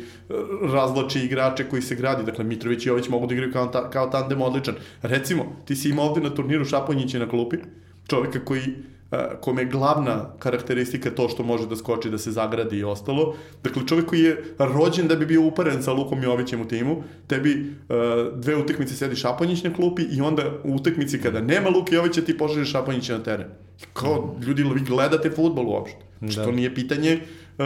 [0.74, 2.24] razloči igrače koji se gradi.
[2.24, 4.76] Dakle, Mitrović i Jović mogu da igraju kao, ta, kao tandem odličan.
[5.02, 7.58] Recimo, ti si imao ovde na turniru Šaponjića na klupi,
[8.08, 8.62] čoveka koji
[9.42, 13.36] kome je glavna karakteristika to što može da skoči, da se zagradi i ostalo.
[13.64, 17.76] Dakle, čovjek koji je rođen da bi bio uparen sa Lukom Jovićem u timu, tebi
[18.36, 22.38] dve utakmice sedi Šaponjić na klupi i onda u utakmici kada nema Luka Jovića ti
[22.38, 23.48] poželiš Šaponjića na teren.
[23.94, 25.98] Kao, ljudi, vi gledate futbol uopšte.
[26.22, 26.32] Da.
[26.32, 27.20] Što nije pitanje
[27.58, 27.66] uh,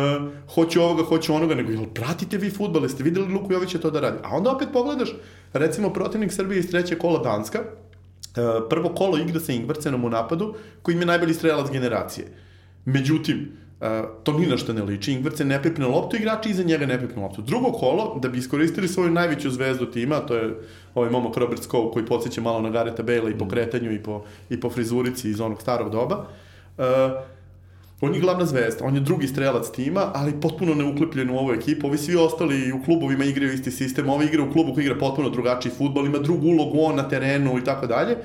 [0.56, 3.99] hoću ovoga, hoću onoga, nego jel pratite vi futbol, jeste videli Luku Jovića to da
[3.99, 4.17] radi?
[4.23, 5.10] A onda opet pogledaš,
[5.54, 7.60] recimo protivnik Srbije iz treće kola Danska,
[8.70, 12.28] prvo kolo igra sa Ingvarcenom u napadu, koji im je najbolji strelac generacije.
[12.86, 13.88] Međutim, Uh,
[14.24, 15.13] to ni na što ne liči.
[15.13, 17.41] Ingvarcen ne pipne loptu, igrači iza njega ne pipne loptu.
[17.41, 20.60] Drugo kolo, da bi iskoristili svoju najveću zvezdu tima, to je
[20.96, 24.24] ovaj momak Robert Skov koji podsjeća malo na Gareta Bale i po kretanju i po,
[24.50, 26.26] i po frizurici iz onog starog doba.
[26.78, 26.86] Uh,
[28.02, 31.88] On je glavna zvezda, on je drugi strelac tima, ali potpuno neuklepljen u ovu ekipu.
[31.88, 35.30] Ovi svi ostali u klubovima igraju isti sistem, ovi igra u klubu koji igra potpuno
[35.30, 38.18] drugačiji futbol, ima drugu ulogu on na terenu i tako dalje.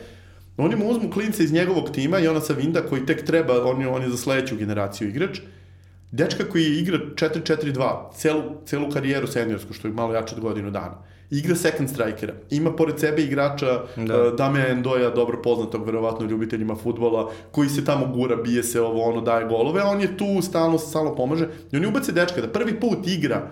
[0.56, 3.80] Oni mu uzmu klince iz njegovog tima i ona sa Vinda koji tek treba, on
[3.80, 5.40] je, on je za sledeću generaciju igrač.
[6.10, 11.02] Dečka koji igra 4-4-2, celu, celu karijeru seniorsku, što je malo jače od godinu dana
[11.30, 12.34] igra second strikera.
[12.50, 14.26] Ima pored sebe igrača da.
[14.26, 19.02] uh, Dame Endoja, dobro poznatog verovatno ljubiteljima futbola, koji se tamo gura, bije se ovo,
[19.02, 21.48] ono, daje golove, a on je tu, stalno stalno pomaže.
[21.72, 23.50] I oni ubace dečka da prvi put igra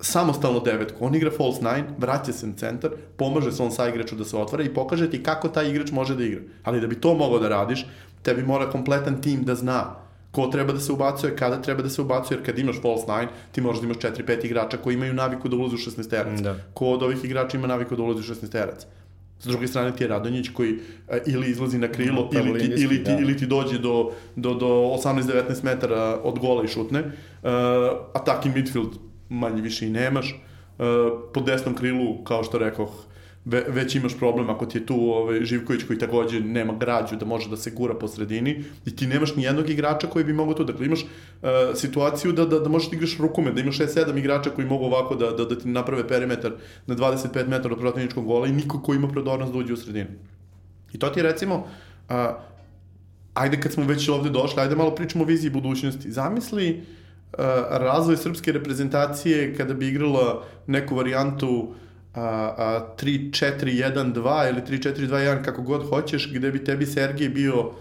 [0.00, 1.04] samostalno devetku.
[1.04, 4.64] On igra false nine, vraća se na centar, pomaže svom sa igraču da se otvara
[4.64, 6.40] i pokaže ti kako taj igrač može da igra.
[6.62, 7.86] Ali da bi to mogao da radiš,
[8.22, 9.94] tebi mora kompletan tim da zna
[10.30, 13.28] ko treba da se ubacuje, kada treba da se ubacuje, jer kad imaš false nine,
[13.52, 16.40] ti možeš da imaš 4-5 igrača koji imaju naviku da ulaze u 16 terac.
[16.40, 16.56] Da.
[16.74, 18.86] Ko od ovih igrača ima naviku da ulaze u 16 terac?
[19.40, 22.82] S druge strane ti je Radonjić koji a, ili izlazi na krilo no, ili, ti,
[22.82, 23.18] ili, ti, da.
[23.18, 27.00] ili ti dođe do, do, do 18-19 metara od gola i šutne.
[27.00, 27.50] Uh,
[28.14, 30.34] attacking midfield manje više i nemaš.
[30.78, 30.86] Uh,
[31.34, 33.04] po desnom krilu, kao što rekoh,
[33.44, 37.26] ve, već imaš problem ako ti je tu ovaj, Živković koji takođe nema građu da
[37.26, 40.54] može da se gura po sredini i ti nemaš ni jednog igrača koji bi mogao
[40.54, 40.64] to.
[40.64, 44.50] Dakle, imaš uh, situaciju da, da, da možeš da igraš rukume, da imaš 6-7 igrača
[44.50, 46.52] koji mogu ovako da, da, da ti naprave perimetar
[46.86, 50.10] na 25 metara od protivničkog gola i niko ko ima prodornost da uđe u sredinu.
[50.92, 52.16] I to ti je recimo, uh,
[53.34, 56.12] ajde kad smo već ovde došli, ajde malo pričamo o viziji budućnosti.
[56.12, 57.38] Zamisli uh,
[57.70, 61.76] razvoj srpske reprezentacije kada bi igrala neku varijantu uh,
[62.14, 67.72] a, a, 3-4-1-2 ili 3-4-2-1 kako god hoćeš, gde bi tebi Sergij bio uh,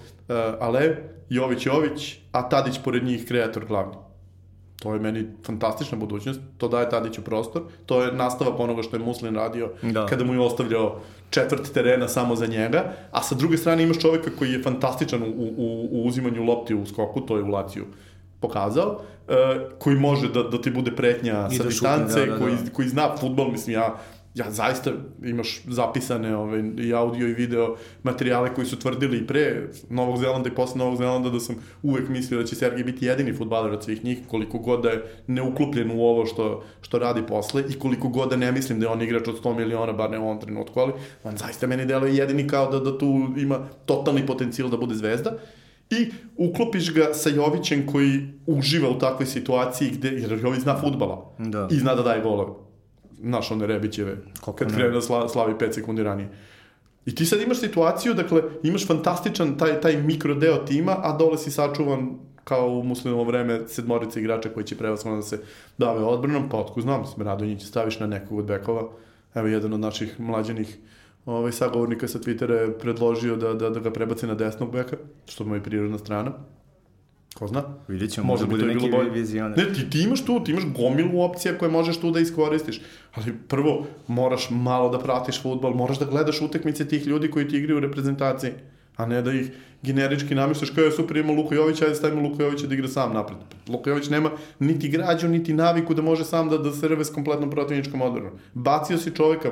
[0.60, 0.96] Alev,
[1.30, 3.96] Jović Jović, a Tadić pored njih kreator glavni.
[4.80, 9.04] To je meni fantastična budućnost, to daje Tadiću prostor, to je nastavak onoga što je
[9.04, 10.06] Muslin radio da.
[10.06, 14.32] kada mu je ostavljao četvrt terena samo za njega, a sa druge strane imaš čoveka
[14.39, 15.26] koji je fantastičan u,
[15.58, 17.86] u, u uzimanju lopti u skoku, to je u Laciju
[18.39, 19.36] pokazao, uh,
[19.80, 22.72] koji može da, da ti bude pretnja I sa da distance, da, da, koji, da.
[22.74, 23.96] koji zna futbol, mislim, ja
[24.36, 24.92] ja zaista
[25.24, 30.50] imaš zapisane ove, i audio i video materijale koji su tvrdili i pre Novog Zelanda
[30.50, 33.84] i posle Novog Zelanda da sam uvek mislio da će Sergej biti jedini futbaler od
[33.84, 38.08] svih njih, koliko god da je neuklupljen u ovo što, što radi posle i koliko
[38.08, 40.42] god da ne mislim da je on igrač od 100 miliona, bar ne u ovom
[40.42, 44.78] trenutku, ali on zaista meni deluje jedini kao da, da tu ima totalni potencijal da
[44.78, 45.38] bude zvezda
[45.89, 51.36] i uklopiš ga sa Jovićem koji uživa u takvoj situaciji gde, jer Jović zna futbala
[51.38, 51.68] da.
[51.72, 52.68] i zna da daje golove
[53.21, 56.29] znaš, one Rebićeve, Kako kad krene da sla, slavi 5 sekundi ranije.
[57.05, 61.38] I ti sad imaš situaciju, dakle, imaš fantastičan taj, taj mikro deo tima, a dole
[61.38, 65.39] si sačuvan kao u muslimovo vreme sedmorice igrača koji će prevasno da se
[65.77, 68.89] dave odbranom, pa otko znam, mislim, Radonjić staviš na nekog od bekova.
[69.36, 70.77] Evo, jedan od naših mlađenih
[71.25, 75.45] ovaj, sagovornika sa Twittera je predložio da, da, da ga prebaci na desnog beka, što
[75.45, 76.32] mu je prirodna strana.
[77.39, 77.63] Ko zna?
[77.88, 79.58] Vidjet ćemo, možda bude neki vizioner.
[79.58, 82.82] Ne, ti, ti imaš tu, ti imaš gomilu opcija koje možeš tu da iskoristiš.
[83.15, 87.58] Ali prvo, moraš malo da pratiš futbol, moraš da gledaš utekmice tih ljudi koji ti
[87.58, 88.52] igraju u reprezentaciji,
[88.95, 92.43] a ne da ih generički namištaš kao je super, ima Luka Jović, ajde stavimo Luka
[92.43, 93.38] Jovića da igra sam napred.
[93.69, 97.13] Luka Jović nema niti građu, niti naviku da može sam da, da se rve s
[97.13, 98.32] kompletnom protivničkom odbranom.
[98.54, 99.52] Bacio si čoveka,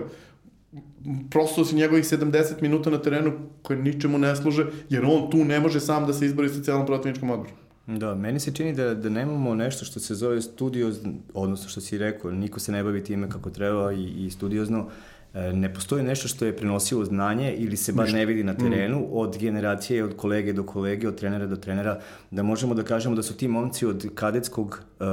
[1.29, 5.59] prosto si njegovih 70 minuta na terenu koje ničemu ne služe, jer on tu ne
[5.59, 7.66] može sam da se izbori sa celom protivničkom odbranom.
[7.87, 10.91] Da, meni se čini da, da nemamo nešto što se zove studio,
[11.33, 14.87] odnosno što si rekao, niko se ne bavi time kako treba i, i studiozno.
[15.33, 18.99] E, ne postoji nešto što je prenosilo znanje ili se bar ne vidi na terenu
[18.99, 19.07] mm.
[19.11, 21.99] od generacije, od kolege do kolege, od trenera do trenera,
[22.31, 25.07] da možemo da kažemo da su ti momci od kadetskog uh,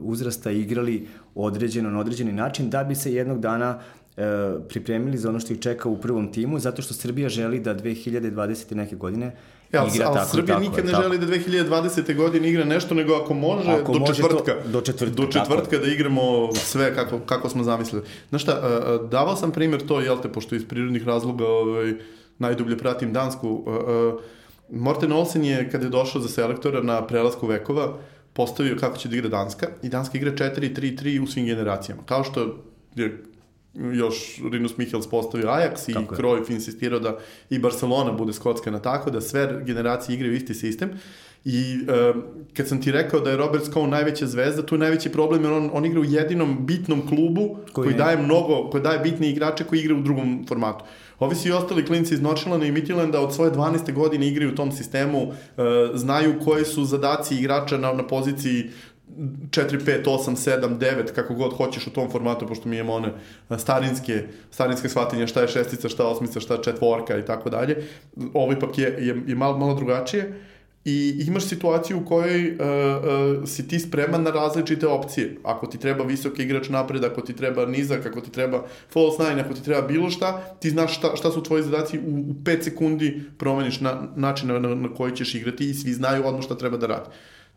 [0.00, 4.22] uzrasta igrali određeno na određeni način da bi se jednog dana uh,
[4.68, 8.74] pripremili za ono što ih čeka u prvom timu, zato što Srbija želi da 2020.
[8.74, 9.32] neke godine
[9.72, 11.02] Ja, igra ali tako, Srbija tako, nikad ne tako.
[11.02, 12.16] želi da 2020.
[12.16, 15.14] godine igra nešto, nego ako može, ako do, može četvrtka, to, do četvrtka.
[15.16, 18.04] Do četvrtka da igramo sve kako, kako smo zamislili.
[18.28, 18.60] Znaš šta,
[19.10, 21.92] davao sam primjer to, jel te, pošto iz prirodnih razloga ovaj,
[22.38, 23.64] najdublje pratim Dansku.
[24.70, 27.98] Morten Olsen je, kada je došao za selektora na prelasku vekova,
[28.32, 32.02] postavio kako će da igra Danska i Danska igra 4-3-3 u svim generacijama.
[32.06, 32.56] Kao što
[32.94, 33.24] je
[33.74, 37.18] još Rinus Michels postavio Ajax i Tako Cruyff insistirao da
[37.50, 40.90] i Barcelona bude skockana tako, da sve generacije igraju isti sistem.
[41.44, 42.22] I uh,
[42.54, 45.52] kad sam ti rekao da je Robert Scone najveća zvezda, tu je najveći problem jer
[45.52, 49.64] on, on igra u jedinom bitnom klubu koji, koji daje mnogo, koji daje bitni igrače
[49.64, 50.84] koji igra u drugom formatu.
[51.18, 53.92] Ovi svi ostali klinci iz Norčelana i Mitilanda od svoje 12.
[53.92, 55.34] godine igraju u tom sistemu, uh,
[55.94, 58.70] znaju koji su zadaci igrača na, na poziciji
[59.50, 63.12] 4, 5, 8, 7, 9, kako god hoćeš u tom formatu, pošto mi imamo one
[63.58, 67.84] starinske, starinske shvatinje šta je šestica, šta je osmica, šta je četvorka i tako dalje.
[68.34, 70.42] Ovo ipak je, je, je malo, malo drugačije
[70.84, 75.36] i imaš situaciju u kojoj uh, uh, si ti spreman na različite opcije.
[75.44, 79.42] Ako ti treba visoki igrač napred, ako ti treba nizak, ako ti treba false nine,
[79.42, 82.62] ako ti treba bilo šta, ti znaš šta, šta su tvoji zadaci, u, u 5
[82.62, 86.76] sekundi promeniš na, način na, na, koji ćeš igrati i svi znaju odmah šta treba
[86.76, 87.08] da radi.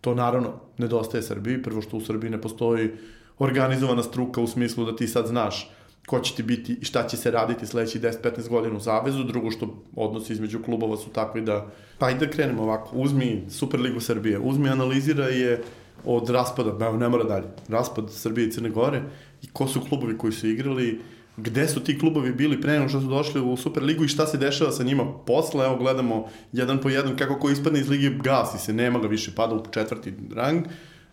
[0.01, 2.91] To naravno nedostaje Srbiji, prvo što u Srbiji ne postoji
[3.39, 5.71] organizovana struka u smislu da ti sad znaš
[6.05, 9.51] ko će ti biti i šta će se raditi sledeći 10-15 godina u Zavezu, drugo
[9.51, 14.39] što odnosi između klubova su takvi da, pa ajde da krenemo ovako, uzmi Superligu Srbije,
[14.39, 15.61] uzmi analizira je
[16.05, 19.01] od raspada, ne mora dalje, raspad Srbije i Crne Gore
[19.41, 20.99] i ko su klubovi koji su igrali,
[21.37, 24.37] gde su ti klubovi bili pre nego što su došli u Superligu i šta se
[24.37, 28.57] dešava sa njima posle, evo gledamo jedan po jedan kako ko ispadne iz ligi gasi
[28.57, 30.65] se, nema ga više, pada u četvrti rang.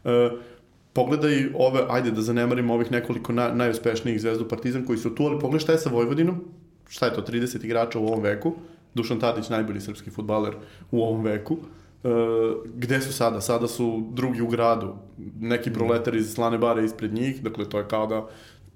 [0.04, 0.30] E,
[0.92, 5.40] pogledaj ove, ajde da zanemarimo ovih nekoliko na, najuspešnijih zvezdu Partizan koji su tu, ali
[5.40, 6.44] pogledaj šta je sa Vojvodinom,
[6.88, 8.54] šta je to, 30 igrača u ovom veku,
[8.94, 10.54] Dušan Tadić, najbolji srpski futbaler
[10.90, 11.58] u ovom veku,
[12.02, 12.10] Uh,
[12.74, 13.40] gde su sada?
[13.40, 14.94] Sada su drugi u gradu,
[15.40, 18.26] neki proletar iz Slane Bare ispred njih, dakle to je kao da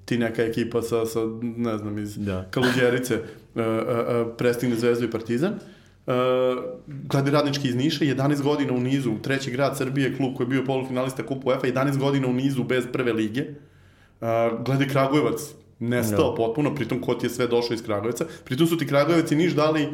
[0.07, 2.47] ti neka ekipa sa, sa ne znam, iz da.
[2.51, 3.21] Kaluđerice uh,
[3.55, 5.53] uh, uh, prestigne Zvezdu i Partizan.
[5.53, 6.14] Uh,
[6.85, 10.64] glede radnički iz Niša, 11 godina u nizu, treći grad Srbije, klub koji je bio
[10.64, 13.45] polufinalista kupu UEFA, 11 godina u nizu bez prve lige.
[14.21, 15.40] Uh, glede Kragujevac,
[15.79, 16.37] nestao da.
[16.37, 18.27] potpuno, pritom ko ti je sve došao iz Kragujevca.
[18.45, 19.88] Pritom su ti Kragujevac i Niš dali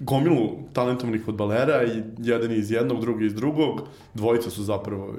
[0.00, 3.80] gomilu talentovnih futbalera i jedan iz jednog, drugi iz drugog.
[4.14, 5.14] Dvojica su zapravo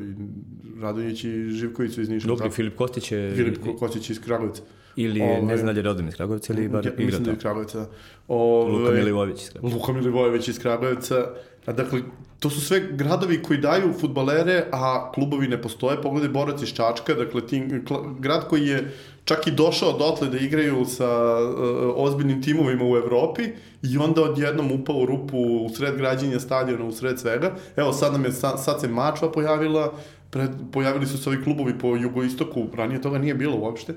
[0.82, 2.28] Radonjić i Živković su iz Niša.
[2.28, 3.36] Dobro, Filip Kostić je...
[3.36, 4.62] Filip Kostić iz Kragujevca.
[4.96, 7.32] Ili je, ne znam da je rodom iz Kragujevca ili bar ja, igra Mislim da
[7.32, 7.86] je Kragujevca.
[8.28, 9.78] Ove, Luka Milivojević iz Kragujevca.
[9.78, 11.28] Luka Milivojević iz Kragujevca.
[11.65, 12.02] A dakle,
[12.39, 16.02] to su sve gradovi koji daju futbalere, a klubovi ne postoje.
[16.02, 17.86] Pogledaj Borac iz Čačka, dakle, tim,
[18.20, 18.92] grad koji je
[19.26, 23.44] čak i došao dotle da igraju sa uh, ozbiljnim timovima u Evropi
[23.84, 27.56] i onda odjednom upao u rupu u sred građenja stadiona, u sred svega.
[27.76, 29.94] Evo, sad, nam je, sad, sad se Mačva pojavila,
[30.30, 33.94] pred, pojavili su se ovi klubovi po jugoistoku, ranije toga nije bilo uopšte.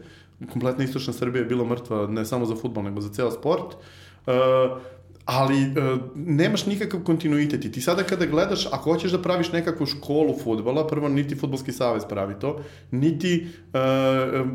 [0.53, 3.75] Kompletna istočna Srbija je bila mrtva ne samo za futbol, nego za ceo sport.
[4.27, 4.33] Uh,
[5.25, 9.87] ali uh, nemaš nikakav kontinuitet i ti sada kada gledaš, ako hoćeš da praviš nekakvu
[9.87, 14.49] školu futbala, prvo niti futbolski savez pravi to, niti, uh,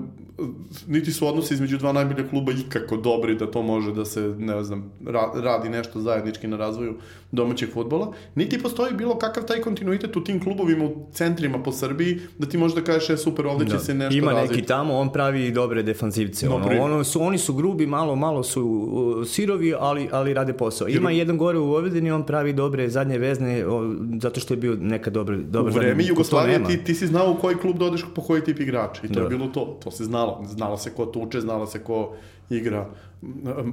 [0.87, 4.63] niti su odnose između dva najbolja kluba ikako dobri da to može da se, ne
[4.63, 6.97] znam, ra radi nešto zajednički na razvoju
[7.31, 12.19] domaćeg futbola, niti postoji bilo kakav taj kontinuitet u tim klubovima u centrima po Srbiji,
[12.37, 13.79] da ti možeš da kažeš, je super, ovde će da.
[13.79, 14.53] se nešto Ima razviti.
[14.53, 16.49] neki tamo, on pravi dobre defanzivce.
[16.49, 20.87] Ono, ono su, oni su grubi, malo, malo su uh, sirovi, ali, ali rade posao.
[20.87, 21.19] Ima Jer...
[21.19, 25.09] jedan gore u Vojvodini, on pravi dobre zadnje vezne, o, zato što je bio neka
[25.09, 28.21] dobar, dobar U vreme Jugoslavije ti, ti si znao u koji klub dodeš da po
[28.21, 29.21] koji tip igrača i to da.
[29.21, 29.79] je bilo to.
[29.83, 30.45] To se znalo.
[30.47, 32.13] Znalo se ko tuče, znalo se ko
[32.49, 32.89] igra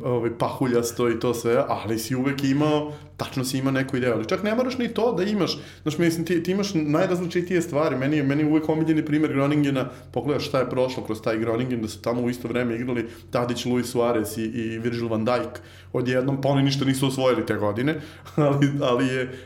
[0.04, 4.28] ovaj, pahuljasto i to sve, ali si uvek imao, tačno si ima neku ideju, ali
[4.28, 8.16] čak ne moraš ni to da imaš, znaš, mislim, ti, ti imaš najrazličitije stvari, meni
[8.16, 11.88] je, meni je uvek omiljeni primer Groningena, pogledaš šta je prošlo kroz taj Groningen, da
[11.88, 15.60] su tamo u isto vreme igrali Tadić, Luis Suarez i, i Virgil van Dijk,
[15.92, 18.00] odjednom, pa oni ništa nisu osvojili te godine,
[18.36, 19.38] ali, ali je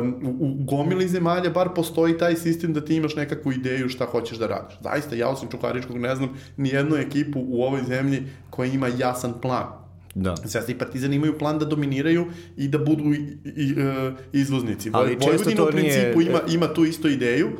[0.00, 4.06] um, u, u gomili zemalja bar postoji taj sistem da ti imaš nekakvu ideju šta
[4.06, 4.74] hoćeš da radiš.
[4.80, 9.31] Zaista, ja osim Čukaričkog ne znam ni jednu ekipu u ovoj zemlji koja ima jasan
[9.40, 9.82] plan.
[10.14, 10.34] Da.
[10.44, 14.90] Zvezda i Partizan imaju plan da dominiraju i da budu i, i, uh, izvoznici.
[14.92, 16.30] Ali Vojvodina u principu nije...
[16.30, 17.50] ima, ima tu isto ideju,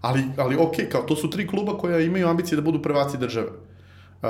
[0.00, 3.48] ali, ali ok, kao to su tri kluba koja imaju ambicije da budu prvaci države.
[4.22, 4.28] Uh,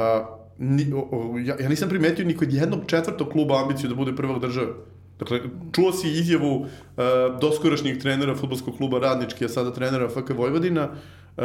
[0.59, 4.17] ni, o, o, ja, ja nisam primetio ni kod jednog četvrtog kluba ambiciju da bude
[4.17, 4.73] prvog države.
[5.19, 5.41] Dakle,
[5.73, 6.67] čuo si izjavu uh,
[7.41, 11.45] doskorašnjih trenera futbolskog kluba Radnički, a sada trenera FK Vojvodina, uh,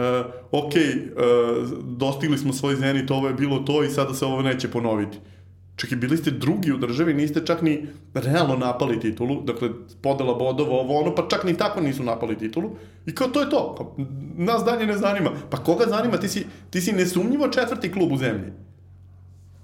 [0.52, 4.68] ok, uh, dostigli smo svoj zenit, ovo je bilo to i sada se ovo neće
[4.68, 5.18] ponoviti.
[5.76, 9.70] Čak i bili ste drugi u državi, niste čak ni realno napali titulu, dakle,
[10.02, 12.76] podela bodova, ovo ono, pa čak ni tako nisu napali titulu.
[13.06, 14.04] I kao, to je to, pa,
[14.38, 15.32] nas dalje ne zanima.
[15.50, 18.52] Pa koga zanima, ti si, ti si nesumnjivo četvrti klub u zemlji.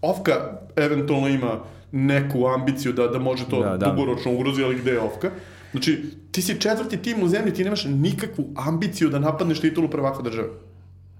[0.01, 1.59] Ofka eventualno ima
[1.91, 3.85] neku ambiciju da, da može to da, da.
[3.85, 5.31] dugoročno ugrozi, ali gde je Ofka?
[5.71, 10.21] Znači, ti si četvrti tim u zemlji, ti nemaš nikakvu ambiciju da napadneš titulu prvaka
[10.21, 10.49] države.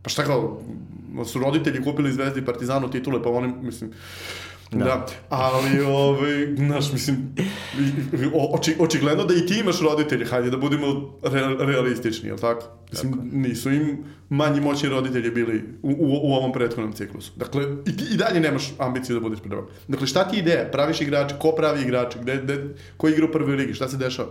[0.02, 0.62] Pa šta kao,
[1.26, 3.92] su roditelji kupili Zvezdi Partizanu titule, pa oni, mislim,
[4.72, 4.86] Da.
[4.86, 5.06] da.
[5.30, 7.36] Ali, ovaj, znaš, mislim,
[8.54, 12.66] oči, očigledno da i ti imaš roditelje, hajde da budemo re, realistični, jel tako?
[12.92, 13.26] Mislim, tako.
[13.32, 17.32] nisu im manji moćni roditelji bili u, u, u ovom prethodnom ciklusu.
[17.36, 19.66] Dakle, i, ti, i dalje nemaš ambiciju da budeš prvak.
[19.88, 20.70] Dakle, šta ti ideja?
[20.72, 22.20] Praviš igrače, ko pravi igrače?
[22.22, 23.74] Gde, gde, ko igra u prvoj ligi?
[23.74, 24.30] Šta se dešava?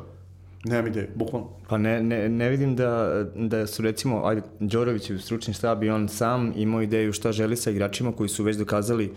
[0.64, 1.48] Nemam ideje, bukvalno.
[1.68, 5.90] Pa ne, ne, ne vidim da, da su recimo, ajde, Đorović je stručni štab i
[5.90, 9.16] on sam imao ideju šta želi sa igračima koji su već dokazali uh,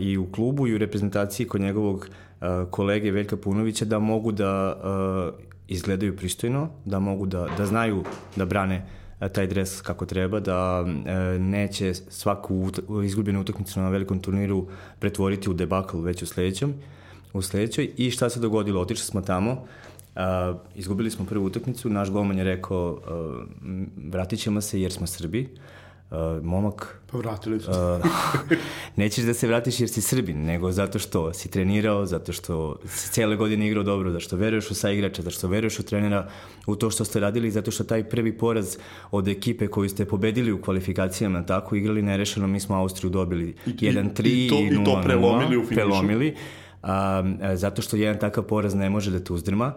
[0.00, 2.08] i u klubu i u reprezentaciji kod njegovog
[2.40, 8.04] uh, kolege Veljka Punovića da mogu da uh, izgledaju pristojno, da mogu da, da znaju
[8.36, 8.86] da brane
[9.32, 12.70] taj dres kako treba, da e, neće svaku
[13.04, 14.66] izgubljenu utakmicu na velikom turniru
[14.98, 16.74] pretvoriti u debakl već u sledećem,
[17.32, 18.80] u sledećoj i šta se dogodilo?
[18.80, 19.64] Otišli smo tamo,
[20.74, 23.00] izgubili smo prvu utakmicu, naš golman je rekao uh,
[24.10, 25.48] vratit ćemo se jer smo Srbi.
[26.10, 27.00] Uh, momak...
[27.12, 27.76] Pa vratili su uh,
[28.96, 33.12] nećeš da se vratiš jer si Srbin, nego zato što si trenirao, zato što si
[33.12, 36.28] cijele godine igrao dobro, zato što veruješ u saigrača, zato što veruješ u trenera,
[36.66, 38.76] u to što ste radili, zato što taj prvi poraz
[39.10, 44.26] od ekipe koju ste pobedili u kvalifikacijama, tako igrali nerešeno, mi smo Austriju dobili 1-3
[44.26, 45.74] i, i, to, i to prelomili u finišu.
[45.74, 46.34] Prelomili,
[46.82, 49.72] um, zato što jedan takav poraz ne može da te uzdrma,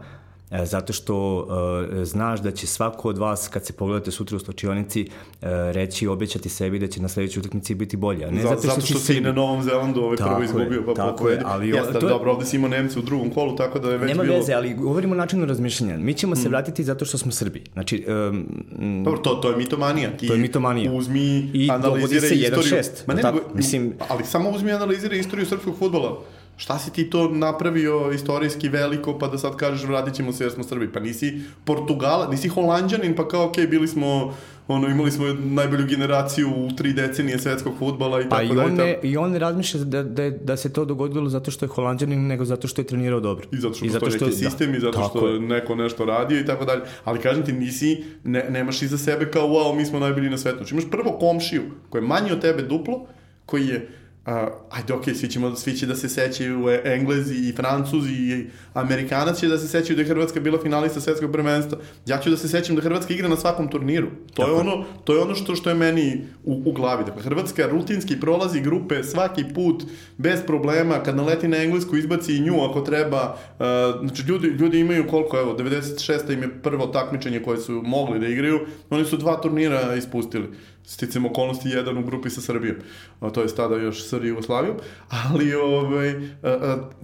[0.64, 5.02] zato što uh, znaš da će svako od vas kad se pogledate sutra u stočionici
[5.10, 8.32] uh, reći obećati sebi da će na sledećoj utakmici biti bolje.
[8.32, 11.30] Ne zato, zato što, što si i na Novom Zelandu ovaj prvo izgubio pa tako
[11.30, 12.10] je, ali Jeste, to je...
[12.10, 14.36] dobro, ovde si imao Nemce u drugom kolu, tako da je već Nema bilo...
[14.36, 15.98] veze, ali govorimo o načinu razmišljanja.
[15.98, 16.52] Mi ćemo se mm.
[16.52, 17.64] vratiti zato što smo Srbi.
[17.74, 20.18] Znači, um, dobro, to, to je mitomanija.
[20.18, 20.92] Ti to je mitomanija.
[20.92, 22.74] uzmi, I analiziraj istoriju.
[22.74, 22.84] 1-6.
[23.08, 23.94] Ma ne, tako, mislim...
[24.10, 26.22] Ali samo uzmi analiziraj istoriju srpskog futbola
[26.62, 30.52] šta si ti to napravio istorijski veliko pa da sad kažeš vratit ćemo se jer
[30.52, 30.92] smo Srbi.
[30.92, 34.34] Pa nisi Portugala, nisi Holandjanin pa kao okej okay, bili smo
[34.68, 38.58] ono, imali smo najbolju generaciju u tri decenije svetskog futbala i pa tako dalje.
[38.58, 41.52] Pa i on, ne, i on ne razmišlja da, da, da se to dogodilo zato
[41.52, 43.48] što je holandjanin, nego zato što je trenirao dobro.
[43.52, 45.40] I zato što I zato što, neki sistem da, i zato što je.
[45.40, 46.82] neko nešto radio i tako dalje.
[47.04, 50.58] Ali kažem ti, nisi, ne, nemaš iza sebe kao, wow, mi smo najbolji na svetu.
[50.58, 53.06] Znači, imaš prvo komšiju koji je manji od tebe duplo,
[53.46, 54.34] koji je Uh,
[54.70, 58.48] ajde, okej, okay, svi, ćemo, svi će da se sećaju e, Englezi i Francuzi i
[58.74, 61.78] Amerikanac će da se sećaju da je Hrvatska bila finalista svetskog prvenstva.
[62.06, 64.08] Ja ću da se sećam da Hrvatska igra na svakom turniru.
[64.34, 64.50] To Tako.
[64.50, 67.06] je ono, to je ono što, što je meni u, u glavi.
[67.06, 69.84] Dakle, Hrvatska rutinski prolazi grupe svaki put
[70.18, 71.04] bez problema.
[71.04, 73.38] Kad naleti na Englesku, izbaci i nju ako treba.
[73.60, 73.66] Uh,
[74.00, 76.34] znači, ljudi, ljudi imaju koliko, evo, 96.
[76.34, 78.60] im je prvo takmičenje koje su mogli da igraju.
[78.90, 80.48] Oni su dva turnira ispustili
[80.86, 82.76] sticam okolnosti jedan u grupi sa Srbijom,
[83.20, 84.76] a, to je tada još SR Jugoslavijom,
[85.10, 86.14] ali ovaj,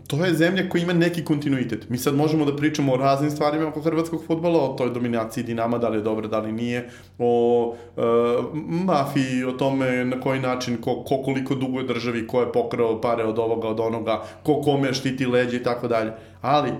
[0.07, 1.89] to je zemlja koja ima neki kontinuitet.
[1.89, 5.77] Mi sad možemo da pričamo o raznim stvarima oko hrvatskog futbola, o toj dominaciji Dinama,
[5.77, 6.89] da li je dobro, da li nije,
[7.19, 8.41] o a,
[8.85, 13.23] mafiji, o tome na koji način, ko, ko koliko duguje državi, ko je pokrao pare
[13.23, 16.11] od ovoga, od onoga, ko kome štiti leđe i tako dalje.
[16.41, 16.71] Ali,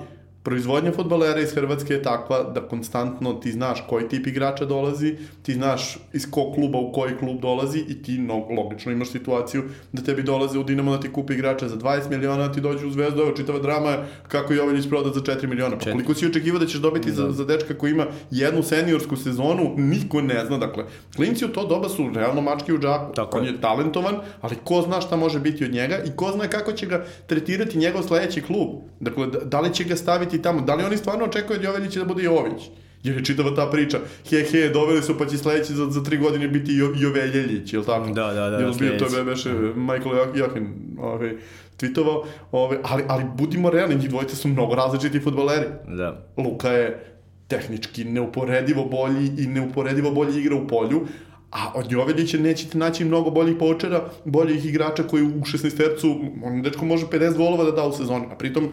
[0.47, 5.53] proizvodnja futbolera iz Hrvatske je takva da konstantno ti znaš koji tip igrača dolazi, ti
[5.53, 10.01] znaš iz kog kluba u koji klub dolazi i ti no, logično imaš situaciju da
[10.01, 12.91] tebi dolaze u Dinamo da ti kupi igrača za 20 miliona, da ti dođe u
[12.91, 15.77] Zvezdu, evo čitava drama je kako je Jovanić prodat za 4 miliona.
[15.77, 17.31] Pa koliko si očekivao da ćeš dobiti za, da.
[17.31, 20.57] za dečka koji ima jednu seniorsku sezonu, niko ne zna.
[20.57, 20.83] Dakle,
[21.15, 23.13] klinci u to doba su realno mački u džaku.
[23.13, 26.47] Tako On je talentovan, ali ko zna šta može biti od njega i ko zna
[26.47, 28.69] kako će ga tretirati njegov sledeći klub.
[28.99, 30.61] Dakle, da, da li će ga staviti biti tamo.
[30.61, 32.69] Da li oni stvarno očekuju od Jovanić da bude Jović?
[33.03, 36.17] Jer je čitava ta priča, he he, doveli su pa će sledeći za, za tri
[36.17, 38.09] godine biti jo, Joveljeljić, je li tako?
[38.09, 38.57] Da, da, da.
[38.57, 41.35] Jel bio, to je beše Michael Joachim, ovaj,
[41.77, 45.65] tweetovao, ovaj, ali, ali budimo realni, njih dvojice su mnogo različiti futbaleri.
[45.87, 46.27] Da.
[46.37, 47.13] Luka je
[47.47, 51.07] tehnički neuporedivo bolji i neuporedivo bolji igra u polju,
[51.51, 56.61] A od Jovedića nećete naći mnogo boljih počera, boljih igrača koji u 16 tercu, on
[56.61, 58.67] dečko može 50 golova da da u sezoni, a pritom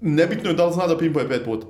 [0.00, 1.66] nebitno je da li zna da pimpuje pet puta.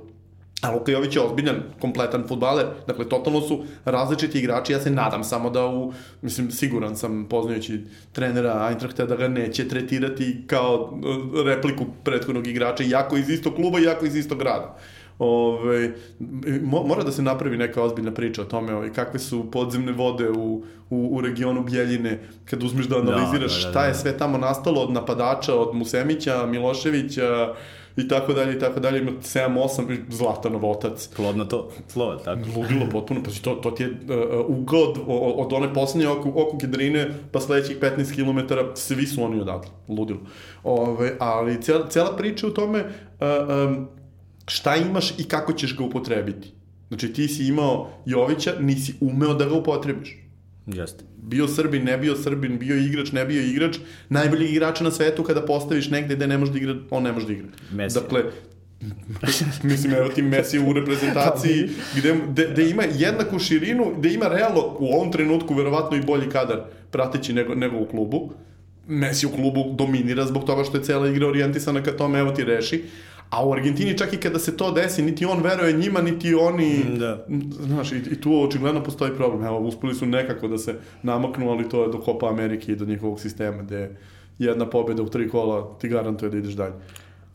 [0.61, 5.23] A Luka Jović je ozbiljan, kompletan futbaler, dakle, totalno su različiti igrači, ja se nadam
[5.23, 10.93] samo da u, mislim, siguran sam, poznajući trenera Eintrachta, da ga neće tretirati kao
[11.39, 14.77] e, repliku prethodnog igrača, jako iz istog kluba, jako iz istog grada.
[15.19, 15.91] Ove,
[16.61, 20.63] mora da se napravi neka ozbiljna priča o tome ove, kakve su podzemne vode u,
[20.89, 23.69] u, u regionu Bjeljine, kad uzmeš da, da analiziraš da, da, da, da.
[23.71, 27.53] šta je sve tamo nastalo od napadača, od Musemića, Miloševića,
[27.99, 31.07] i tako dalje i tako dalje, ima 7 8 Zlatanov otac.
[31.15, 32.41] Plodno to slovo, tako.
[32.55, 34.97] Ludilo potpuno, pa to to ti je uh, ugao od,
[35.35, 39.71] od one poslednje oko oko Kedrine pa sledećih 15 km svi su oni odatle.
[39.87, 40.19] Ludilo.
[40.63, 43.87] Ove, ali cela, cela priča u tome uh, um,
[44.47, 46.51] šta imaš i kako ćeš ga upotrebiti.
[46.87, 50.28] Znači ti si imao Jovića, nisi umeo da ga upotrebiš.
[50.73, 51.03] Jeste.
[51.17, 53.77] Bio Srbin, ne bio Srbin, bio igrač, ne bio igrač,
[54.09, 57.27] najbolji igrač na svetu kada postaviš negde gde ne može da igra, on ne može
[57.27, 57.47] da igra.
[57.71, 57.99] Messi.
[57.99, 58.23] Dakle,
[59.63, 64.75] mislim, evo ti Messi u reprezentaciji, gde, gde, gde ima jednaku širinu, gde ima realno
[64.79, 66.61] u ovom trenutku verovatno i bolji kadar
[66.91, 68.31] prateći nego, nego u klubu.
[68.87, 72.43] Messi u klubu dominira zbog toga što je cela igra orijentisana ka tome, evo ti
[72.43, 72.83] reši.
[73.29, 76.83] A u Argentini čak i kada se to desi, niti on veruje njima, niti oni...
[76.99, 77.25] Da.
[77.59, 79.43] Znaš, i, i tu očigledno postoji problem.
[79.43, 82.85] Evo, uspeli su nekako da se namaknu, ali to je do Copa Amerike i do
[82.85, 83.97] njihovog sistema, gde
[84.39, 86.73] jedna pobjeda u tri kola ti garantuje da ideš dalje.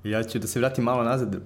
[0.04, 1.40] Ja ću da se vratim malo nazad uh,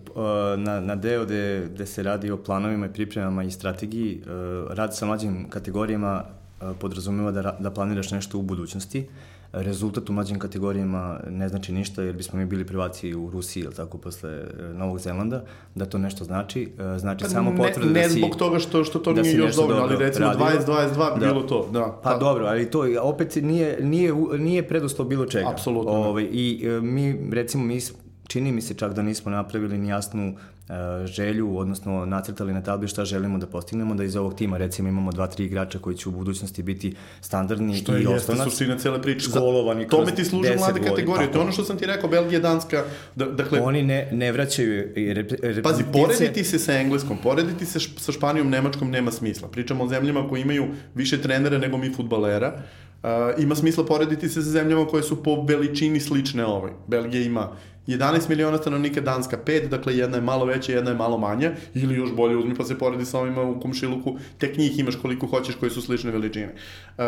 [0.57, 4.21] na, na deo gde, gde se radi o planovima i pripremama i strategiji.
[4.21, 9.01] Uh, rad sa mlađim kategorijama uh, podrazumeva da, da planiraš nešto u budućnosti.
[9.01, 13.63] Uh, rezultat u mlađim kategorijama ne znači ništa, jer bismo mi bili prvaci u Rusiji,
[13.63, 15.45] ili tako, posle e, Novog Zelanda,
[15.75, 16.73] da to nešto znači.
[16.95, 18.15] E, znači pa samo potvrda ne, da si...
[18.15, 21.27] Ne zbog toga što, što to da nije još dobro, ali recimo 20-22 da.
[21.27, 22.01] bilo to, da.
[22.03, 25.51] Pa, pa dobro, ali to opet nije, nije, nije preduslov bilo čega.
[25.51, 25.93] Apsolutno.
[25.93, 27.81] Ove, ovaj, I e, mi, recimo, mi
[28.29, 30.75] čini mi se čak da nismo napravili ni jasnu uh,
[31.07, 35.13] želju, odnosno nacrtali na tabli šta želimo da postignemo, da iz ovog tima recimo imamo
[35.13, 38.23] dva, tri igrača koji će u budućnosti biti standardni što i osnovnac.
[38.23, 39.31] Što je jeste suština cele priče.
[39.31, 41.33] Školovani kroz Tome ti služe mlade kategorije.
[41.33, 42.85] To je ono što sam ti rekao, Belgija, Danska.
[43.15, 47.81] Da, dakle, Oni ne, ne vraćaju rep, rep, Pazi, porediti se sa Engleskom, porediti se
[47.97, 49.49] sa Španijom, Nemačkom nema smisla.
[49.49, 52.63] Pričamo o zemljama koji imaju više trenera nego mi futbalera.
[53.03, 53.09] Uh,
[53.39, 56.71] ima smisla porediti se sa zemljama koje su po veličini slične ovoj.
[56.87, 57.51] Belgija ima
[57.89, 61.95] 11 miliona stanovnika, Danska 5, dakle jedna je malo veća, jedna je malo manja, ili
[61.95, 65.55] još bolje uzmi pa se poredi sa ovima u komšiluku, tek njih imaš koliko hoćeš
[65.55, 66.55] koji su slične veličine.
[66.99, 67.05] Uh,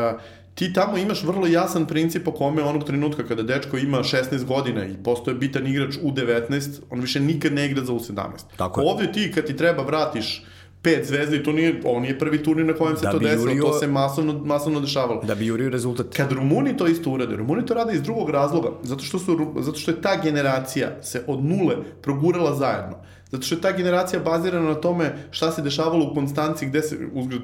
[0.54, 4.84] ti tamo imaš vrlo jasan princip po kome onog trenutka kada dečko ima 16 godina
[4.84, 8.16] i postoje bitan igrač u 19, on više nikad ne igra za u 17.
[8.56, 8.86] Tako je.
[8.90, 10.44] Ovde ti kad ti treba vratiš
[10.82, 13.50] pet zvezda i to nije, ovo nije prvi turnir na kojem se da to desilo,
[13.50, 15.22] jurio, to se masovno, masovno dešavalo.
[15.22, 16.06] Da bi jurio rezultat.
[16.16, 19.78] Kad Rumuni to isto urade, Rumuni to rade iz drugog razloga, zato što, su, zato
[19.78, 22.96] što je ta generacija se od nule progurala zajedno.
[23.30, 26.98] Zato što je ta generacija bazirana na tome šta se dešavalo u Konstanci, gde se,
[27.12, 27.42] uzgled,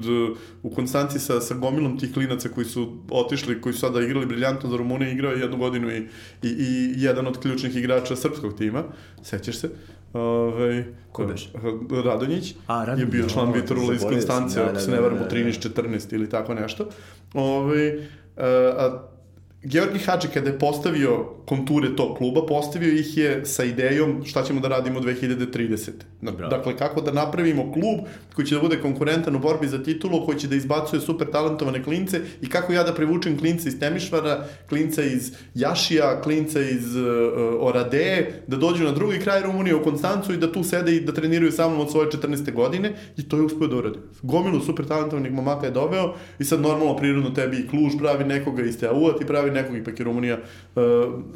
[0.63, 4.71] u Konstanci sa, sa gomilom tih klinaca koji su otišli, koji su sada igrali briljantno
[4.71, 5.97] za Rumunije, igrao je jednu godinu i,
[6.43, 8.85] i, i jedan od ključnih igrača srpskog tima,
[9.23, 9.71] sećaš se?
[10.17, 11.51] Ove, ovaj, Ko beš?
[12.05, 15.25] Radonjić A, Radonjić, je bio član Vitorula iz Konstance, da, ako se ne varam, u
[15.31, 16.89] 13-14 ili tako nešto.
[17.35, 17.89] Ove, ovaj,
[18.37, 18.47] a,
[18.79, 19.09] a,
[19.67, 24.61] Georgi Hadži kada je postavio konture tog kluba, postavio ih je sa idejom šta ćemo
[24.61, 25.91] da radimo 2030.
[26.21, 26.51] Bravo.
[26.51, 28.01] Dakle, kako da napravimo klub
[28.35, 31.83] koji će da bude konkurentan u borbi za titulu, koji će da izbacuje super talentovane
[31.85, 37.03] klince i kako ja da privučem klince iz Temišvara, klinca iz Jašija, klinca iz uh,
[37.61, 41.15] Orade, da dođu na drugi kraj Rumunije u Konstancu i da tu sede i da
[41.15, 42.53] treniraju sa mnom od svoje 14.
[42.53, 43.99] godine i to je uspio da uradi.
[44.23, 48.63] Gomilu super talentovanih momaka je doveo i sad normalno prirodno tebi i Kluž pravi nekoga
[48.63, 50.83] iz TAU-a, ti pravi nekog, ipak je Rumunija uh,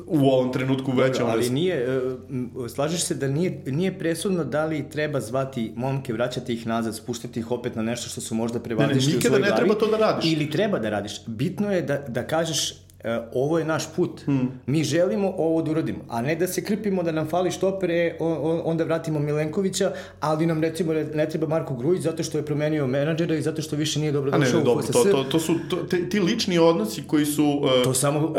[0.07, 1.27] u ovom trenutku veća.
[1.27, 6.55] Ali nije, uh, slažeš se da nije, nije presudno da li treba zvati momke, vraćati
[6.55, 9.43] ih nazad, spuštati ih opet na nešto što su možda prevazišli u svojoj glavi.
[9.43, 10.33] Nikada ne treba to da radiš.
[10.33, 11.21] Ili treba da radiš.
[11.27, 14.21] Bitno je da, da kažeš e, ovo je naš put.
[14.25, 14.49] Hmm.
[14.67, 18.17] Mi želimo ovo da uradimo, a ne da se krpimo da nam fali štopere,
[18.65, 23.35] onda vratimo Milenkovića, ali nam recimo ne treba Marko Grujić zato što je promenio menadžera
[23.35, 24.93] i zato što više nije dobro došao u FSS.
[24.93, 27.61] To, to, to su to, te, ti lični odnosi koji su...
[27.63, 28.19] Uh, to samo...
[28.19, 28.35] Uh,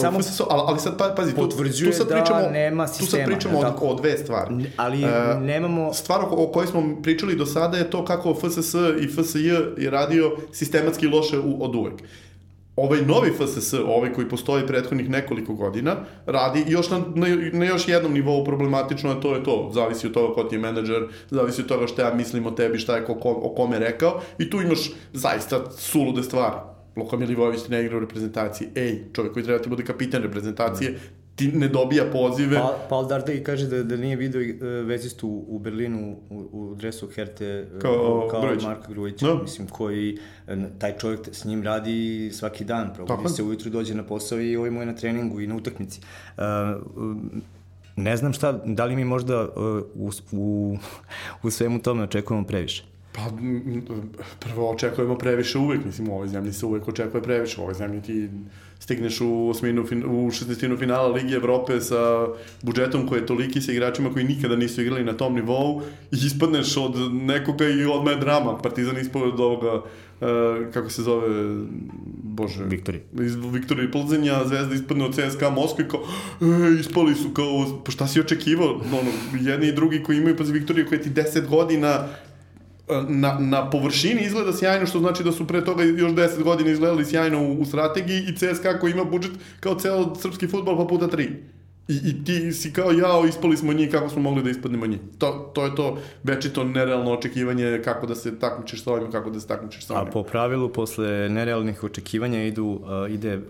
[0.00, 3.06] samo FSS, ali, ali sad pa, pazi, tu, tu sad da pričamo, da nema sistema.
[3.06, 4.54] Tu sad pričamo o, o dve stvari.
[4.76, 5.92] Ali uh, nemamo...
[5.94, 9.48] Stvar o, o kojoj smo pričali do sada je to kako FSS i FSJ
[9.78, 11.94] je radio sistematski loše u, od uvek
[12.76, 15.96] ovaj novi FSS, ovaj koji postoji prethodnih nekoliko godina,
[16.26, 20.12] radi još na, na, na još jednom nivou problematično, a to je to, zavisi od
[20.12, 23.04] toga ko ti je menadžer, zavisi od toga šta ja mislim o tebi, šta je
[23.04, 26.56] ko, ko, o kome rekao, i tu imaš zaista sulude stvari.
[26.96, 28.68] Luka Milivojević ne igra u reprezentaciji.
[28.74, 30.98] Ej, čovjek koji treba ti bude kapitan reprezentacije,
[31.36, 32.56] ti ne dobija pozive.
[32.56, 37.08] Pa, Paul Dardai kaže da, da nije video uh, vezistu u Berlinu u, u dresu
[37.14, 38.62] Herte uh, kao, kao Grujić.
[38.62, 39.34] Marka Grujića, no.
[39.34, 39.42] Da.
[39.42, 44.02] mislim, koji uh, taj čovjek s njim radi svaki dan, probudi se ujutru dođe na
[44.02, 46.00] posao i ovaj mu je na treningu i na utakmici.
[46.36, 46.42] Uh,
[47.96, 49.50] ne znam šta, da li mi možda uh,
[49.94, 50.76] u, u,
[51.42, 52.91] u svemu tome očekujemo previše.
[53.12, 53.30] Pa,
[54.38, 58.02] prvo očekujemo previše uvek, mislim, u ovoj zemlji se uvek očekuje previše, u ovoj zemlji
[58.02, 58.28] ti
[58.82, 62.26] stigneš u, osminu, u šestestinu finala Ligi Evrope sa
[62.62, 65.82] budžetom koji je toliki sa igračima koji nikada nisu igrali na tom nivou
[66.12, 68.58] i ispadneš od nekoga i odmah je drama.
[68.58, 69.86] Partizan ispao od ovoga, uh,
[70.72, 71.28] kako se zove,
[72.22, 72.64] bože...
[72.64, 73.00] Viktori.
[73.20, 76.00] Iz Viktori Plzenja, Zvezda ispadne od CSKA Moskve kao,
[76.40, 78.68] e, ispali su kao, pa šta si očekivao?
[78.70, 79.10] Ono,
[79.40, 82.08] jedni i drugi koji imaju, pa Viktorije koje ti 10 godina
[83.08, 87.04] na, na površini izgleda sjajno, što znači da su pre toga još 10 godina izgledali
[87.04, 91.06] sjajno u, u strategiji i CSKA koji ima budžet kao ceo srpski futbol pa puta
[91.06, 91.30] 3.
[91.88, 95.00] I, I ti si kao, jao, ispali smo njih, kako smo mogli da ispadnemo njih.
[95.18, 99.40] To, to je to večito nerealno očekivanje kako da se takmičiš sa ovim, kako da
[99.40, 100.08] se takmičiš sa ovim.
[100.08, 103.42] A po pravilu, posle nerealnih očekivanja idu, uh, ide uh,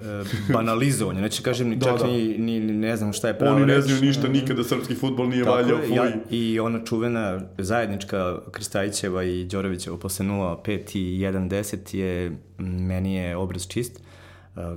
[0.53, 1.21] banalizovanje.
[1.21, 2.07] Neće kažem ni da, čak da.
[2.07, 5.45] Ni, ni, ne znam šta je pravo Oni ne znaju ništa, nikada srpski futbol nije
[5.45, 5.79] Tako valjao.
[5.79, 13.15] Je, ja, I ona čuvena zajednička Kristajićeva i Đorovićeva posle 0-5 i 1-10 je, meni
[13.15, 13.97] je obraz čist.
[13.97, 14.12] Uh,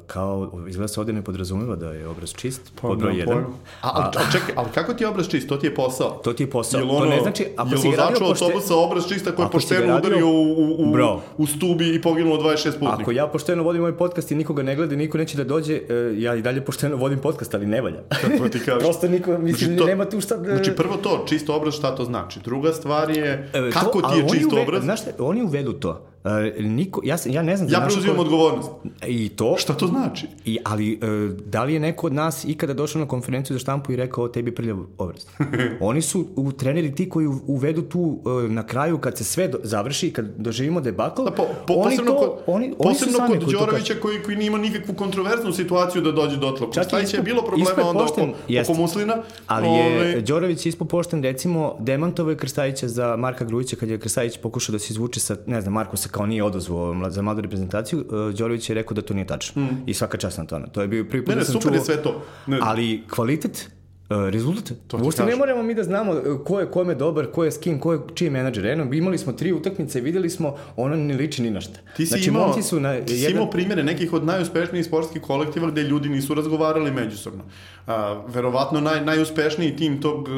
[0.08, 3.44] kao, izgleda se ovde ne podrazumeva da je obraz čist, pa, pod broj 1.
[3.82, 5.50] A, a, a čekaj, ali kako ti je obraz čist?
[5.50, 6.10] To ti je posao.
[6.24, 6.80] To ti je posao.
[6.80, 8.46] Jel ono, to ne znači, ako si radio pošte...
[8.46, 9.98] autobusa obraz čista koji je pošteno radio...
[9.98, 11.22] udario u, u, Bro.
[11.38, 12.98] u stubi i poginulo 26 putnika?
[13.02, 16.14] Ako ja pošteno vodim moj podcast i nikoga ne gleda, niko neće da dođe, e,
[16.18, 18.02] ja i dalje pošteno vodim podcast, ali ne valja.
[18.22, 18.84] Kako ti kažeš?
[18.84, 20.38] Prosto niko, mislim, znači, to, nema tu šta...
[20.38, 20.56] Da...
[20.56, 22.40] Znači, prvo to, čist obraz, šta to znači?
[22.40, 24.84] Druga stvar je, e, kako to, ti je čist obraz?
[24.84, 26.15] Znaš oni uvedu to.
[26.26, 27.70] Uh, niko, ja, ja ne znam...
[27.72, 28.22] Ja preuzimam ko...
[28.22, 28.70] odgovornost.
[29.08, 29.56] I to...
[29.58, 30.28] Šta to znači?
[30.46, 33.92] I, ali, uh, da li je neko od nas ikada došao na konferenciju za štampu
[33.92, 35.26] i rekao tebi prljav obraz?
[35.80, 39.60] Oni su u, treneri ti koji uvedu tu uh, na kraju kad se sve do,
[39.64, 43.52] završi, kad doživimo debakl, da, po, po, oni posebno to, kod, oni, posebno oni kod
[43.52, 46.84] Đorovića koji, koji nije imao nikakvu kontroverznu situaciju da dođe do tlo.
[46.84, 49.18] Stajića je bilo problema onda pošten, oko, jest, oko Muslina.
[49.48, 50.22] Ali je ove...
[50.22, 54.80] Đorović ispo pošten, recimo, demantovo je Krstajića za Marka Grujića kad je Krstajić pokušao da
[54.80, 58.70] se izvuče sa, ne znam, Marko se kao nije odozvao za mladu reprezentaciju, uh, Đorović
[58.70, 59.62] je rekao da to nije tačno.
[59.62, 59.84] Mm.
[59.86, 60.68] I svaka čast na tome.
[60.72, 62.22] To je bio prvi put ne, da sam super čuo, je sve to.
[62.48, 62.60] Ne.
[62.62, 63.70] Ali kvalitet
[64.10, 64.78] Uh, rezultat.
[64.88, 67.58] To Uopšte ne moramo mi da znamo e, ko je kome dobar, ko je s
[67.58, 68.66] kim, ko je čiji menadžer.
[68.66, 71.80] Eno, imali smo tri utakmice i videli smo, ono ne liči ni na šta.
[71.96, 73.32] Ti si, znači, imao, su na, ti jedan...
[73.32, 77.44] imao primjere nekih od najuspešnijih sportskih kolektiva gde ljudi nisu razgovarali međusobno.
[77.88, 80.30] A, verovatno naj, najuspešniji tim tog,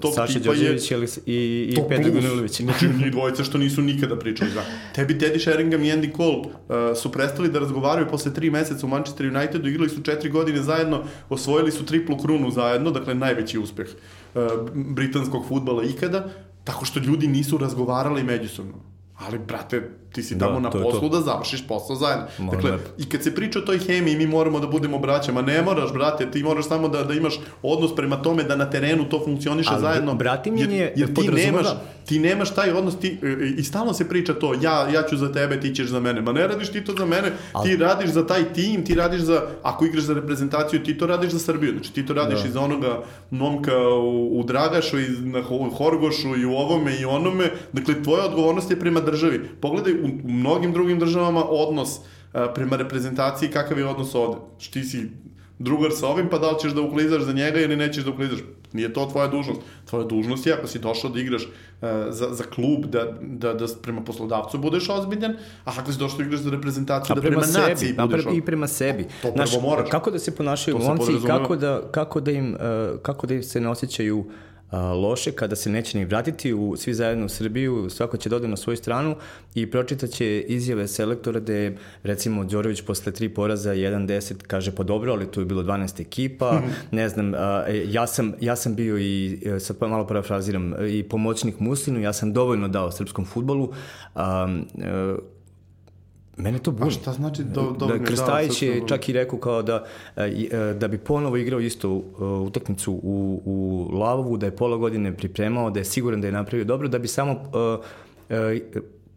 [0.00, 0.98] tog Saša tipa Đorđević je...
[1.26, 2.60] i, i Petar Gunulović.
[2.60, 4.50] Znači, njih dvojica što nisu nikada pričali.
[4.50, 4.64] Da.
[4.94, 8.88] Tebi Teddy Sheringham i Andy Cole uh, su prestali da razgovaraju posle tri meseca u
[8.88, 13.86] Manchester Unitedu, igrali su četiri godine zajedno, osvojili su triplu krunu zajedno, dakle najveći uspeh
[14.34, 14.42] uh,
[14.74, 16.28] britanskog futbala ikada,
[16.64, 18.74] tako što ljudi nisu razgovarali međusobno.
[19.18, 22.26] Ali, brate, ti si da, tamo na poslu da završiš posao zajedno.
[22.38, 22.90] Moram dakle, lepo.
[22.98, 25.42] i kad se priča o toj hemiji, mi moramo da budemo braćama.
[25.42, 29.08] Ne moraš, brate, ti moraš samo da, da imaš odnos prema tome da na terenu
[29.08, 30.14] to funkcioniše Ali, zajedno.
[30.14, 31.66] Bratimljenje jer, jer ti nemaš,
[32.04, 33.18] ti nemaš taj odnos, ti,
[33.56, 36.20] i stalno se priča to, ja, ja ću za tebe, ti ćeš za mene.
[36.20, 39.20] Ma ne radiš ti to za mene, Ali, ti radiš za taj tim, ti radiš
[39.20, 41.72] za, ako igraš za reprezentaciju, ti to radiš za Srbiju.
[41.72, 42.48] Znači, ti to radiš da.
[42.48, 45.42] iz onoga momka u, u Dragašu, iz, na
[45.76, 47.50] Horgošu i u ovome i onome.
[47.72, 49.48] Dakle, tvoja odgovornost je prema državi.
[49.60, 52.00] Pogledaj, u, u mnogim drugim državama odnos
[52.54, 54.36] prema reprezentaciji, kakav je odnos ovde.
[54.58, 55.10] Šti si
[55.58, 58.38] drugar sa ovim, pa da li ćeš da uklizaš za njega ili nećeš da uklizaš.
[58.72, 59.60] Nije to tvoja dužnost.
[59.84, 63.66] Tvoja dužnost je ako si došao da igraš uh, za, za klub, da, da, da
[63.82, 65.32] prema poslodavcu budeš ozbiljan,
[65.64, 68.18] a ako si došao da igraš za reprezentaciju, a da prema, prema naciji sebi, budeš
[68.18, 68.38] ozbiljan.
[68.38, 69.06] I prema sebi.
[69.22, 69.90] To Znaš, moraš.
[69.90, 73.42] Kako da se ponašaju momci i kako da, kako, da im, uh, kako da im
[73.42, 77.28] se ne osjećaju uh, a, loše kada se neće ni vratiti u, svi zajedno u
[77.28, 79.16] Srbiju, svako će dodati da na svoju stranu
[79.54, 85.30] i pročitaće izjave selektora gde recimo Đorović posle tri poraza 1-10 kaže pa dobro, ali
[85.30, 86.70] tu je bilo 12 ekipa, -hmm.
[86.90, 90.74] ne znam, a, e, ja, sam, ja sam bio i, e, sad pa malo parafraziram,
[90.88, 93.72] i pomoćnik Muslinu, ja sam dovoljno dao srpskom futbolu,
[94.14, 94.48] a,
[94.84, 95.16] a,
[96.38, 96.88] Mene to buni.
[96.88, 99.84] A šta znači do, do da, Krstajić je čak i rekao kao da,
[100.16, 104.76] e, e, da bi ponovo igrao isto e, utakmicu u, u Lavovu, da je pola
[104.76, 107.84] godine pripremao, da je siguran da je napravio dobro, da bi samo uh,
[108.30, 108.36] uh,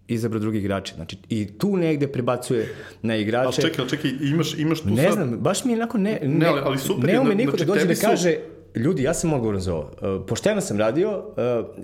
[0.08, 0.94] izabrao drugi igrače.
[0.96, 3.46] Znači, i tu negde prebacuje na igrače.
[3.46, 5.06] Ali čekaj, čekaj, imaš, imaš tu ne sad...
[5.06, 6.20] Ne znam, baš mi je onako ne...
[6.24, 7.10] Ne, ne ali, ali super.
[7.10, 8.38] Ne ume niko znači, da dođe da kaže,
[8.76, 9.92] ljudi, ja sam odgovoran za ovo.
[10.02, 11.84] Uh, pošteno sam radio, uh,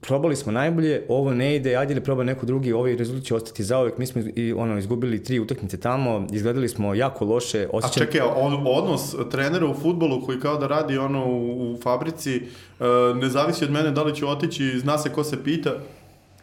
[0.00, 3.64] probali smo najbolje, ovo ne ide, ajde li proba neko drugi, ovaj rezultat će ostati
[3.64, 3.98] zaovek.
[3.98, 7.68] Mi smo i, ono, izgubili tri utakmice tamo, izgledali smo jako loše.
[7.72, 8.02] Osjećam...
[8.02, 12.42] A čekaj, on, odnos trenera u futbolu koji kao da radi ono u, u fabrici,
[12.80, 12.86] uh,
[13.16, 15.70] ne zavisi od mene da li će otići, zna se ko se pita,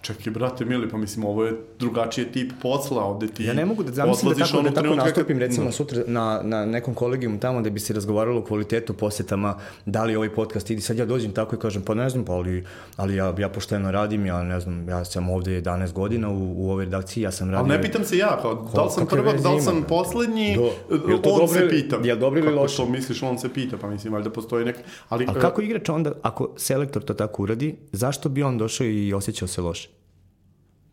[0.03, 3.83] Čekaj, brate mili, pa mislim, ovo je drugačiji tip posla, ovde ti Ja ne mogu
[3.83, 5.71] da zamislim da tako, da tako nastupim, recimo, no.
[5.71, 10.15] sutra na, na nekom kolegijumu tamo da bi se razgovaralo o kvalitetu posetama, da li
[10.15, 10.81] ovaj podcast ide.
[10.81, 13.91] Sad ja dođem tako i kažem, pa ne znam, pa ali, ali ja, ja pošteno
[13.91, 17.51] radim, ja ne znam, ja sam ovde 11 godina u, u ovoj redakciji, ja sam
[17.51, 17.59] radio...
[17.59, 20.71] Ali ne pitam se ja, kao, da li sam prvak, da li sam poslednji, Do,
[20.89, 21.99] on dobro, se pita.
[22.03, 22.75] Je dobro ili loše?
[22.77, 24.75] Kako to misliš, on se pita, pa mislim, valjda postoji nek...
[25.09, 29.13] Ali, A kako igrač onda, ako selektor to tako uradi, zašto bi on došao i
[29.13, 29.92] osjećao se loše?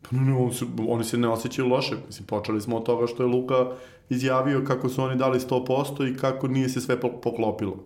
[0.02, 1.94] Pa ne, on se, oni se ne osjećaju loše.
[2.06, 3.66] Mislim, počeli smo od toga što je Luka
[4.10, 7.84] izjavio kako su oni dali 100% i kako nije se sve poklopilo.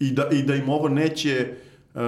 [0.00, 1.54] I da, i da im ovo neće,
[1.94, 2.00] uh,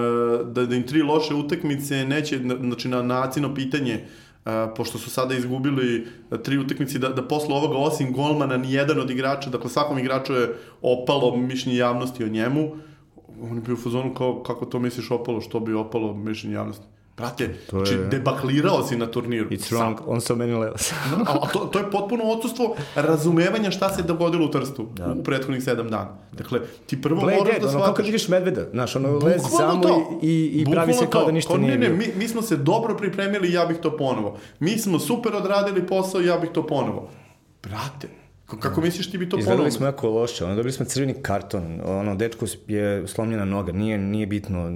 [0.47, 4.05] da, da im tri loše utakmice neće, znači na nacino pitanje,
[4.45, 6.07] uh, pošto su sada izgubili
[6.45, 10.33] tri utakmice, da, da posle ovoga osim golmana ni jedan od igrača, dakle svakom igraču
[10.33, 12.71] je opalo mišljenje javnosti o njemu,
[13.43, 16.87] on je bio u fazonu kao, kako to misliš opalo, što bi opalo mišljenje javnosti?
[17.19, 17.99] Brate, to znači, je...
[17.99, 19.49] debaklirao si na turniru.
[19.51, 20.05] It's wrong, Sam.
[20.07, 20.93] on so many levels.
[21.27, 25.15] a, a to, to je potpuno odsustvo razumevanja šta se dogodilo u Trstu da.
[25.21, 26.17] u prethodnih sedam dana.
[26.33, 27.87] Dakle, ti prvo Play moraš dead, da shvataš...
[27.87, 30.19] Ono kad vidiš medveda, znaš, ono lezi samo to.
[30.23, 32.57] i, i, i pravi se kao da ništa nije ne, ne, mi, mi smo se
[32.57, 34.39] dobro pripremili, ja bih to ponovo.
[34.61, 37.11] Mi smo super odradili posao, ja bih to ponovo.
[37.63, 38.09] Brate,
[38.57, 39.53] Kako misliš ti bi to ponovno?
[39.53, 43.99] Izgledali smo jako loše, ono, dobili smo crveni karton, ono, dečko je slomljena noga, nije,
[43.99, 44.73] nije bitno,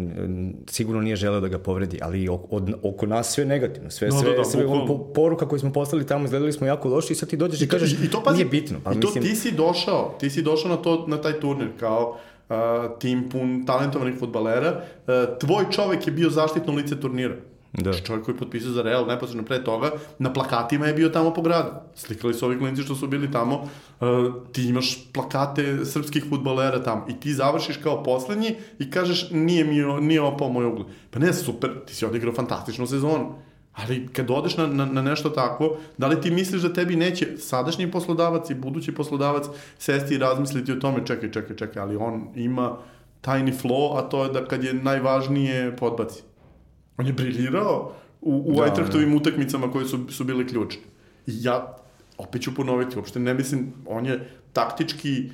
[0.66, 4.30] sigurno nije želeo da ga povredi, ali od, oko nas sve negativno, sve, no, sve,
[4.30, 7.28] da, da, sve ono, poruka koju smo poslali tamo, izgledali smo jako loše i sad
[7.28, 8.78] ti dođeš i, i kažeš, i to, pazi, nije bitno.
[8.84, 9.24] Pa, I to mislim...
[9.24, 12.18] ti si došao, ti si došao na, to, na taj turnir kao
[12.48, 12.56] uh,
[12.98, 17.34] tim pun talentovanih futbalera, uh, tvoj čovek je bio zaštitno lice turnira.
[17.72, 17.92] Da.
[17.92, 21.34] Znači, čovjek koji je potpisao za Real neposredno pre toga, na plakatima je bio tamo
[21.34, 21.70] po gradu.
[21.94, 23.54] Slikali su ovi klinci što su bili tamo.
[24.00, 24.08] Uh,
[24.52, 30.00] ti imaš plakate srpskih futbolera tamo i ti završiš kao poslednji i kažeš nije, mi,
[30.00, 30.86] nije opao moj ugled.
[31.10, 33.34] Pa ne, super, ti si odigrao fantastičnu sezonu.
[33.72, 37.36] Ali kad odeš na, na, na nešto tako, da li ti misliš da tebi neće
[37.36, 39.46] sadašnji poslodavac i budući poslodavac
[39.78, 42.76] sesti i razmisliti o tome, čekaj, čekaj, čekaj, ali on ima
[43.20, 46.22] tajni flow, a to je da kad je najvažnije podbaci.
[46.97, 49.16] On je briljirao u, u da, Eintrachtovim da.
[49.16, 50.82] utakmicama koje su, su bile ključne.
[51.26, 51.76] I ja,
[52.18, 55.30] opet ću ponoviti, uopšte ne mislim, on je taktički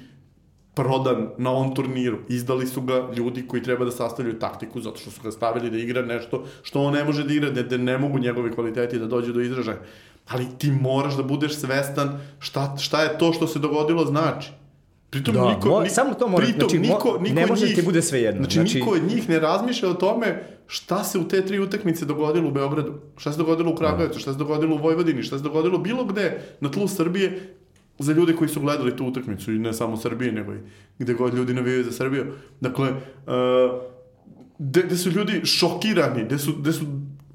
[0.74, 2.18] prodan na on turniru.
[2.28, 5.78] Izdali su ga ljudi koji treba da sastavljaju taktiku zato što su ga stavili da
[5.78, 9.06] igra nešto što on ne može da igra, da, da ne mogu njegovi kvaliteti da
[9.06, 9.78] dođu do izražaja.
[10.28, 14.50] Ali ti moraš da budeš svestan šta, šta je to što se dogodilo znači.
[15.10, 17.82] Pritom da, niko, mo, samo to mora, pritom, znači, niko, niko ne može njih, ti
[17.82, 18.42] bude sve jedno.
[18.42, 22.04] Znači, znači, niko od njih ne razmišlja o tome šta se u te tri utakmice
[22.04, 25.44] dogodilo u Beogradu, šta se dogodilo u Kragujevcu, šta se dogodilo u Vojvodini, šta se
[25.44, 27.54] dogodilo bilo gde na tlu Srbije
[27.98, 29.52] za ljude koji su gledali tu utakmicu?
[29.52, 30.58] I ne samo Srbije, nego i
[30.98, 32.26] gde god ljudi navijaju za Srbiju.
[32.60, 33.80] Dakle, uh,
[34.58, 36.84] gde, gde su ljudi šokirani, gde su, gde su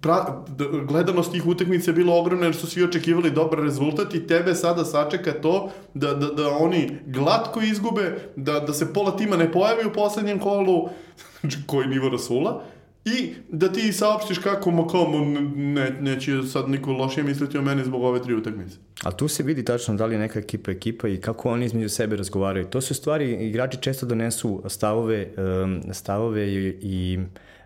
[0.01, 0.43] pra,
[0.88, 4.86] gledanost tih utakmica je bila ogromna jer su svi očekivali dobar rezultat i tebe sada
[4.86, 9.88] sačeka to da, da, da oni glatko izgube, da, da se pola tima ne pojavi
[9.88, 10.89] u poslednjem kolu,
[11.41, 12.63] znači koji nivo rasula,
[13.05, 15.25] I da ti saopštiš kako, ma kao,
[15.55, 18.77] ne, neće sad niko lošije misliti o meni zbog ove tri utakmice.
[19.03, 21.89] A tu se vidi tačno da li je neka ekipa ekipa i kako oni između
[21.89, 22.65] sebe razgovaraju.
[22.65, 25.29] To su stvari, igrači često donesu stavove,
[25.91, 27.19] stavove i, i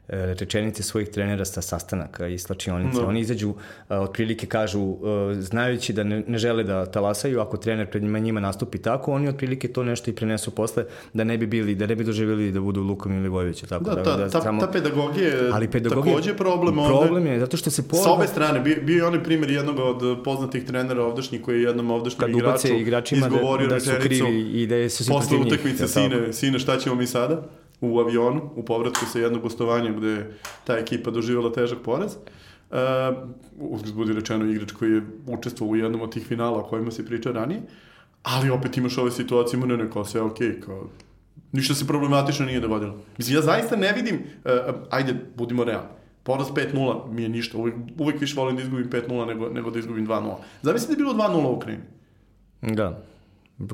[0.10, 3.02] rečenice svojih trenera sa sastanaka i slačionice.
[3.02, 3.08] No.
[3.08, 3.56] Oni izađu, uh,
[3.90, 5.00] otprilike kažu, uh,
[5.40, 9.28] znajući da ne, ne žele da talasaju, ako trener pred njima, njima nastupi tako, oni
[9.28, 12.60] otprilike to nešto i prenesu posle, da ne bi bili, da ne bi doživjeli da
[12.60, 13.68] budu Lukom ili Vojovića.
[13.68, 14.62] Tako, da, da, ta, da, ta, samo...
[14.62, 16.76] ta pedagogija je ali pedagogija, takođe problem.
[16.76, 17.88] Problem je, zato što se...
[17.88, 18.04] Pola...
[18.04, 21.64] Sa obe strane, bio, bio je onaj primjer jednog od poznatih trenera ovdašnjih koji je
[21.64, 26.34] jednom ovdašnjem igraču igračima izgovorio da, da su krivi i da se posle utakmice sine,
[26.34, 27.44] sine šta ćemo mi sada?
[27.82, 32.16] U avionu, u povratku sa jednog gostovanja gde je ta ekipa doživjela težak poraz.
[32.70, 32.78] Uh,
[33.96, 37.32] budi rečeno igrač koji je učestvovao u jednom od tih finala o kojima se priča
[37.32, 37.62] ranije,
[38.24, 40.90] ali opet imaš ove situacije, ne, ne, kao sve okej, okay, kao
[41.52, 42.98] ništa se problematično nije dogodilo.
[43.18, 45.90] Mislim, ja zaista ne vidim, uh, ajde, budimo realni,
[46.24, 49.80] poraz 5-0 mi je ništa, uvek, uvek više volim da izgubim 5-0 nego, nego da
[49.80, 50.36] izgubim 2-0.
[50.62, 51.84] Zamisli da je bilo 2-0 u Ukrajini.
[52.62, 53.04] Da.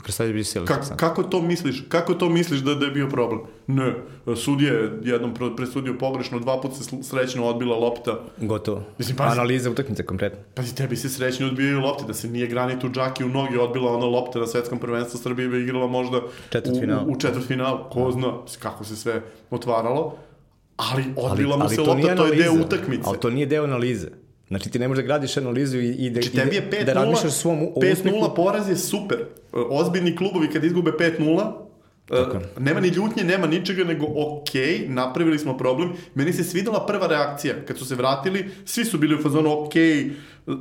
[0.04, 0.68] Krstajić bi sjeli.
[0.68, 1.84] Ka, kako to misliš?
[1.90, 3.42] Kako to misliš da, da je bio problem?
[3.68, 3.94] Ne,
[4.36, 8.20] sudija je jednom presudio pogrešno, dva puta se srećno odbila lopta.
[8.38, 8.84] Gotovo.
[8.98, 10.40] Mislim, pazi, Analiza utakmice kompletno.
[10.56, 14.06] Pazi, tebi se srećno odbijaju lopte, da se nije granitu džaki u nogi odbila ona
[14.06, 16.78] lopta na svetskom prvenstvu Srbije bi igrala možda četvrt
[17.08, 17.90] u, u četvrt final.
[17.90, 20.16] Ko zna kako se sve otvaralo.
[20.78, 23.04] Ali odbila ali, mu se lopta, to je deo utakmice.
[23.06, 24.23] Ali to nije deo analize.
[24.54, 26.94] Znači ti ne možeš da gradiš analizu i, i da, znači, tebi je 5 da
[26.94, 29.26] razmišljaš o svom 5-0 poraz je super.
[29.52, 31.52] Ozbiljni klubovi kad izgube 5-0,
[32.10, 34.50] Uh, nema ni ljutnje, nema ničega, nego ok,
[34.88, 35.94] napravili smo problem.
[36.16, 37.54] Meni se svidela prva reakcija.
[37.68, 39.74] Kad su se vratili, svi su bili u fazonu ok,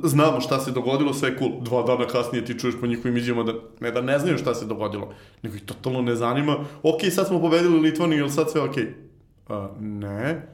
[0.03, 1.51] znamo šta se dogodilo, sve je cool.
[1.61, 4.65] Dva dana kasnije ti čuješ po njihovim izjavama da ne da ne znaju šta se
[4.65, 6.65] dogodilo, nego ih totalno ne zanima.
[6.83, 8.75] Ok, sad smo pobedili Litvaniju, ili sad sve ok?
[9.49, 10.47] Uh, ne.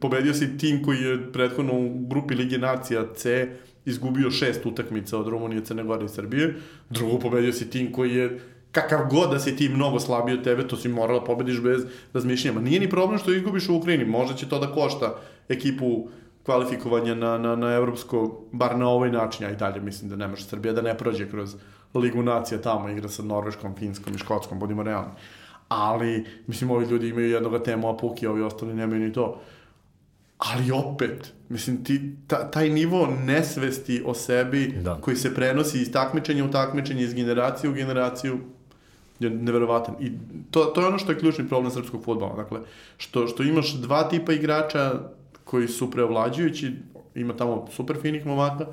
[0.00, 3.48] Pobedio si tim koji je prethodno u grupi Lige Nacija C
[3.84, 6.54] izgubio šest utakmica od Rumunije, Crne Gore i Srbije.
[6.90, 8.40] Drugo, pobedio si tim koji je
[8.72, 11.82] kakav god da si ti mnogo slabiji od tebe, to si morao da pobediš bez
[12.12, 12.60] razmišljanja.
[12.60, 16.08] Nije ni problem što izgubiš u Ukrajini, možda će to da košta ekipu
[16.42, 20.28] kvalifikovanja na, na, na evropsko, bar na ovaj način, ja i dalje mislim da ne
[20.28, 21.56] može Srbija da ne prođe kroz
[21.94, 25.10] Ligu nacija tamo, igra sa Norveškom, Finskom i Škotskom, budimo realni
[25.76, 29.40] ali, mislim, ovi ljudi imaju jednog temu, a Puki, ovi ostali nemaju ni to.
[30.38, 34.98] Ali opet, mislim, ti, ta, taj nivo nesvesti o sebi da.
[35.00, 38.38] koji se prenosi iz takmičenja u takmičenje, iz generacije u generaciju,
[39.20, 39.94] je neverovatan.
[40.00, 40.12] I
[40.50, 42.36] to, to je ono što je ključni problem srpskog futbola.
[42.36, 42.60] Dakle,
[42.96, 44.92] što, što imaš dva tipa igrača
[45.44, 46.72] koji su preovlađujući,
[47.14, 48.66] ima tamo super finih momaka,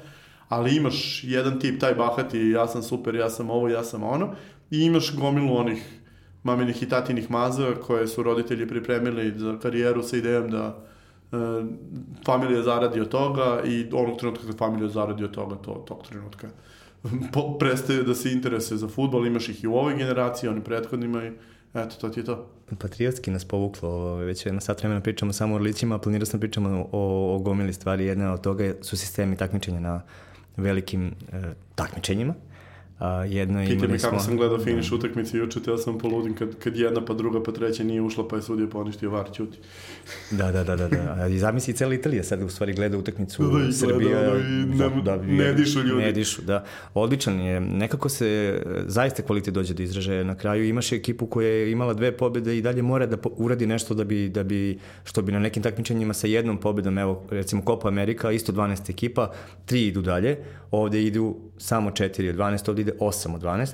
[0.50, 4.36] ali imaš jedan tip, taj bahati, ja sam super, ja sam ovo, ja sam ono,
[4.72, 5.99] i imaš gomilu onih
[6.44, 10.78] maminih i tatinih maza koje su roditelji pripremili za karijeru sa idejom da
[11.32, 11.36] e,
[12.26, 16.48] familija zaradi od toga i onog trenutka kad familija zaradi od toga, to, tog trenutka.
[17.34, 21.24] Po, prestaje da se interesuje za futbol, imaš ih i u ovoj generaciji, oni prethodnima
[21.26, 21.32] i
[21.74, 22.48] eto, to ti je to.
[22.80, 26.88] Patriotski nas povuklo, već jedno sat vremena pričamo samo o lićima, planirao sam da pričamo
[26.92, 30.02] o, o gomili stvari, jedna od toga su sistemi takmičenja na
[30.58, 32.34] velikim e, takmičenjima,
[33.00, 34.20] A, jedno Pite mi kako smo...
[34.20, 34.96] sam gledao finiš da.
[34.96, 38.36] utakmice juče, teo sam poludim kad, kad jedna pa druga pa treća nije ušla pa
[38.36, 39.58] je sudio poništio var, ćuti.
[40.32, 41.28] Da, da, da, da, da.
[41.28, 44.20] I zamisli cijela Italija sad u stvari gleda utakmicu da, da, Srbija.
[44.22, 46.04] Da, da, ne, da, ne dišu ljudi.
[46.04, 46.66] Ne dišu, da.
[46.94, 47.60] Odličan je.
[47.60, 50.24] Nekako se zaista kvalitet dođe do izražaja.
[50.24, 53.94] Na kraju imaš ekipu koja je imala dve pobede i dalje mora da uradi nešto
[53.94, 57.88] da bi, da bi što bi na nekim takmičenjima sa jednom pobedom, evo recimo Copa
[57.88, 59.32] Amerika, isto 12 ekipa,
[59.66, 60.38] tri idu dalje,
[60.72, 63.72] ovde idu samo 4 od 12, ovde ide 8 od 12.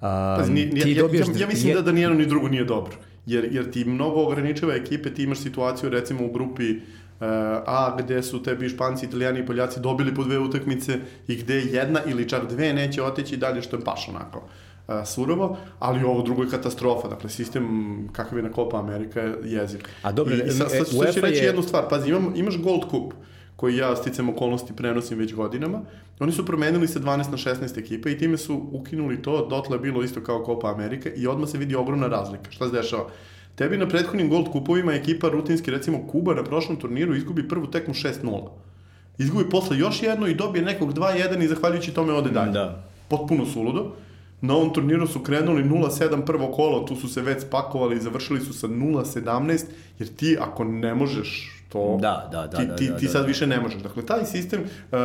[0.00, 1.74] A, Pazi, nije, ti ja, ja, ja mislim je...
[1.74, 2.94] da, da nijedno ni drugo nije dobro.
[3.26, 7.26] Jer, jer ti mnogo ograničava ekipe, ti imaš situaciju recimo u grupi uh,
[7.66, 10.98] A gde su tebi Španci, Italijani i Poljaci dobili po dve utakmice
[11.28, 14.48] i gde jedna ili čak dve neće oteći dalje što je baš onako
[15.04, 17.08] surovo, ali ovo drugo je katastrofa.
[17.08, 19.80] Dakle, sistem kakav je na Copa Amerika je jeziv.
[20.02, 21.46] A dobro, I, i sad, sad, sad ću reći je...
[21.46, 21.88] jednu stvar.
[21.88, 23.12] Pazi, imam, imaš Gold Cup
[23.58, 25.80] koji ja sticam okolnosti prenosim već godinama.
[26.20, 29.80] Oni su promenili se 12 na 16 ekipa i time su ukinuli to, dotle je
[29.80, 32.50] bilo isto kao Copa Amerika i odmah se vidi ogromna razlika.
[32.50, 33.08] Šta se dešava?
[33.54, 37.94] Tebi na prethodnim Gold kupovima ekipa rutinski, recimo Kuba na prošlom turniru izgubi prvu tekmu
[37.94, 38.48] 6-0.
[39.18, 42.52] Izgubi posle još jednu i dobije nekog 2-1 i zahvaljujući tome ode dalje.
[42.52, 42.84] Da.
[43.08, 43.92] Potpuno suludo.
[44.40, 48.40] Na ovom turniru su krenuli 0-7 prvo kolo, tu su se već spakovali i završili
[48.40, 49.64] su sa 0-17,
[49.98, 53.20] jer ti ako ne možeš to, da, da, da, ti, da, ti, da, ti sad
[53.20, 53.26] da.
[53.26, 53.82] više ne možeš.
[53.82, 54.98] Dakle, taj sistem, uh,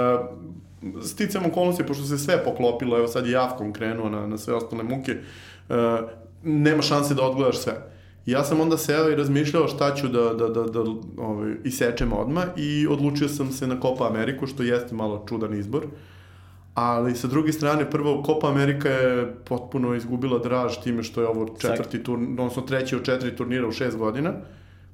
[1.04, 4.84] sticam okolnosti, pošto se sve poklopilo, evo sad je Javkom krenuo na, na sve ostale
[4.84, 5.18] muke,
[5.70, 5.76] uh,
[6.44, 7.94] nema šanse da odgledaš sve.
[8.26, 10.80] Ja sam onda seo i razmišljao šta ću da, da, da, da
[11.18, 15.88] ovaj, isečem odmah i odlučio sam se na Copa Ameriku, što jeste malo čudan izbor.
[16.74, 21.56] Ali sa druge strane, prvo, Copa Amerika je potpuno izgubila draž time što je ovo
[21.62, 24.34] četvrti turnir, odnosno treći od četiri turnira u šest godina.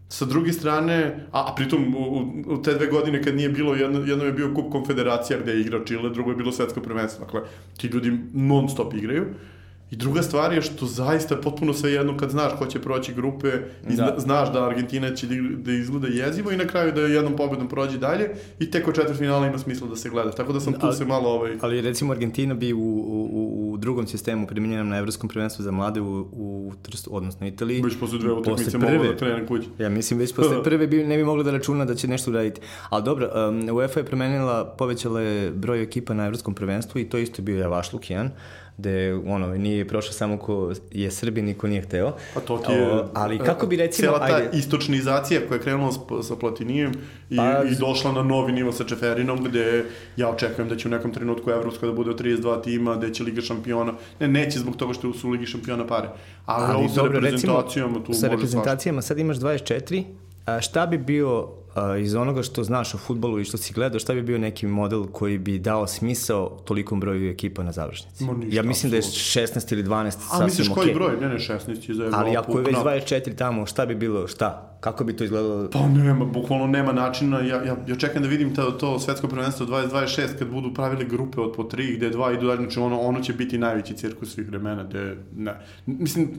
[0.10, 4.00] Sa druge strane, a, a pritom u, u, te dve godine kad nije bilo, jedno,
[4.00, 7.26] jedno je bio kup konfederacija gde je igrao Chile, drugo je bilo svetsko prvenstvo.
[7.26, 7.42] Dakle,
[7.78, 9.24] ti ljudi non stop igraju.
[9.24, 9.59] Uh,
[9.92, 13.48] I druga stvar je što zaista potpuno sve jedno kad znaš ko će proći grupe
[13.90, 14.16] i da.
[14.18, 17.98] znaš da Argentina će da, da izgleda jezivo i na kraju da jednom pobedom prođe
[17.98, 18.30] dalje
[18.60, 20.32] i tek od četvrtfinala ima smisla da se gleda.
[20.32, 21.58] Tako da sam tu ali, se malo ovaj...
[21.62, 26.02] Ali recimo Argentina bi u, u, u drugom sistemu primjenjenom na evropskom prvenstvu za mlade
[26.02, 27.82] u, u Trstu, odnosno Italiji.
[27.82, 29.68] Već posle dve utakmice moglo da krene kući.
[29.80, 32.62] Ja mislim već posle prve bi, ne bi moglo da računa da će nešto uraditi.
[32.90, 37.18] Ali dobro, um, UEFA je promenila, povećala je broj ekipa na evropskom prvenstvu i to
[37.18, 38.32] isto bio Javašluk jedan
[38.80, 42.14] gde ono, nije prošao samo ko je Srbin i ko nije hteo.
[42.34, 42.94] Pa to ti je...
[42.94, 44.08] O, ali kako bi recimo...
[44.08, 45.92] Cijela ta ajde, istočnizacija koja je krenula
[46.24, 46.92] sa Platinijem
[47.30, 49.86] i, pa, i došla na novi nivo sa Čeferinom, gde
[50.18, 53.24] ja očekujem da će u nekom trenutku Evropska da bude od 32 tima, gde će
[53.24, 53.94] Liga šampiona...
[54.20, 56.10] Ne, neće zbog toga što su u Ligi šampiona pare.
[56.46, 60.04] Ali, ali ovo sa reprezentacijama recimo, tu sa reprezentacijama sad imaš 24,
[60.46, 64.00] a šta bi bio a, iz onoga što znaš o futbolu i što si gledao,
[64.00, 68.24] šta bi bio neki model koji bi dao smisao tolikom broju ekipa na završnici?
[68.24, 69.16] Ništa, ja mislim absolut.
[69.34, 70.44] da je 16 ili 12 sasvim okej.
[70.44, 70.94] A misliš koji okay.
[70.94, 71.18] broj?
[71.22, 72.20] Ne, ne, 16 je za Evropu.
[72.20, 74.78] Ali ako je već 24 tamo, šta bi bilo, šta?
[74.80, 75.70] Kako bi to izgledalo?
[75.70, 77.40] Pa nema, bukvalno nema načina.
[77.40, 81.42] Ja, ja, ja čekam da vidim to, to svetsko prvenstvo 2026 kad budu pravili grupe
[81.42, 84.48] od po tri, gde dva idu dalje, znači ono, ono će biti najveći cirkus svih
[84.48, 85.60] vremena, gde, ne.
[85.86, 86.30] Mislim,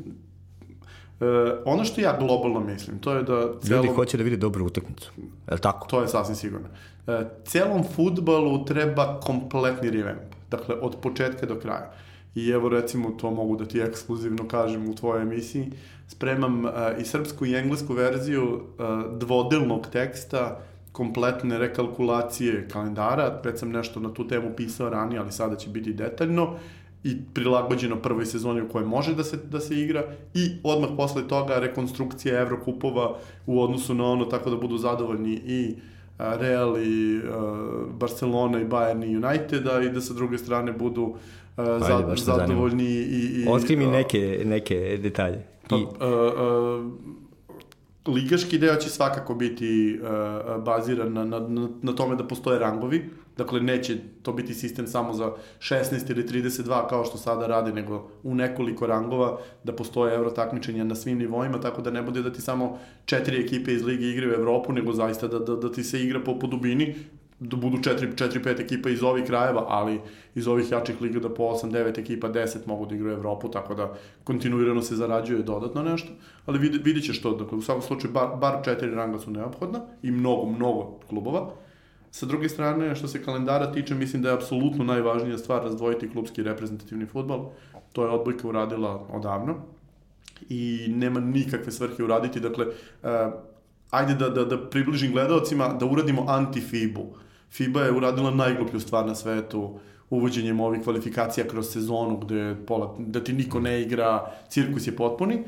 [1.21, 1.27] Uh,
[1.65, 3.61] ono što ja globalno mislim, to je da...
[3.63, 5.13] Celom, Ljudi hoće da vide dobru utakmicu,
[5.49, 5.89] je li tako?
[5.89, 6.69] To je sasvim sigurno.
[7.07, 7.15] Uh,
[7.45, 11.93] celom futbalu treba kompletni revamp, dakle od početka do kraja.
[12.35, 15.73] I evo recimo to mogu da ti ekskluzivno kažem u tvojoj emisiji,
[16.09, 20.61] spremam uh, i srpsku i englesku verziju uh, dvodelnog teksta
[20.93, 25.93] kompletne rekalkulacije kalendara, već sam nešto na tu temu pisao ranije, ali sada će biti
[25.93, 26.57] detaljno
[27.05, 31.29] i prilagođeno prvoj sezoni u kojoj može da se, da se igra i odmah posle
[31.29, 35.75] toga rekonstrukcija Evrokupova u odnosu na ono tako da budu zadovoljni i
[36.19, 37.21] Real i
[37.99, 41.15] Barcelona i Bayern i Uniteda i da sa druge strane budu
[41.57, 43.47] Ajde, za, zadovoljni i, i...
[43.49, 45.43] Otkri mi neke, neke detalje.
[45.69, 45.83] Pa, I...
[45.83, 45.89] uh,
[48.07, 53.11] uh, ligaški deo će svakako biti uh, baziran na, na, na tome da postoje rangovi,
[53.37, 58.09] dakle neće to biti sistem samo za 16 ili 32 kao što sada rade, nego
[58.23, 62.33] u nekoliko rangova da postoje euro takmičenja na svim nivoima, tako da ne bude da
[62.33, 65.85] ti samo četiri ekipe iz lige igraju u Evropu, nego zaista da, da, da ti
[65.85, 66.95] se igra po, po dubini,
[67.41, 70.01] da budu 4-5 ekipa iz ovih krajeva, ali
[70.35, 73.95] iz ovih jačih liga da po 8-9 ekipa 10 mogu da igraju Evropu, tako da
[74.25, 76.13] kontinuirano se zarađuje dodatno nešto,
[76.47, 79.81] ali vid, vidit ćeš to, dakle u svakom slučaju bar, bar 4 ranga su neophodna
[80.03, 81.51] i mnogo, mnogo klubova.
[82.11, 86.43] Sa druge strane, što se kalendara tiče, mislim da je apsolutno najvažnija stvar razdvojiti klubski
[86.43, 87.51] reprezentativni futbol.
[87.93, 89.57] To je odbojka uradila odavno
[90.49, 92.41] i nema nikakve svrhe uraditi.
[92.41, 93.11] Dakle, uh,
[93.91, 97.07] ajde da, da, da približim gledalcima, da uradimo anti-FIBU.
[97.51, 99.79] FIBA je uradila najgluplju stvar na svetu
[100.11, 105.35] uvođenjem ovih kvalifikacija kroz sezonu gde pola, da ti niko ne igra, cirkus je potpuni.
[105.35, 105.45] E,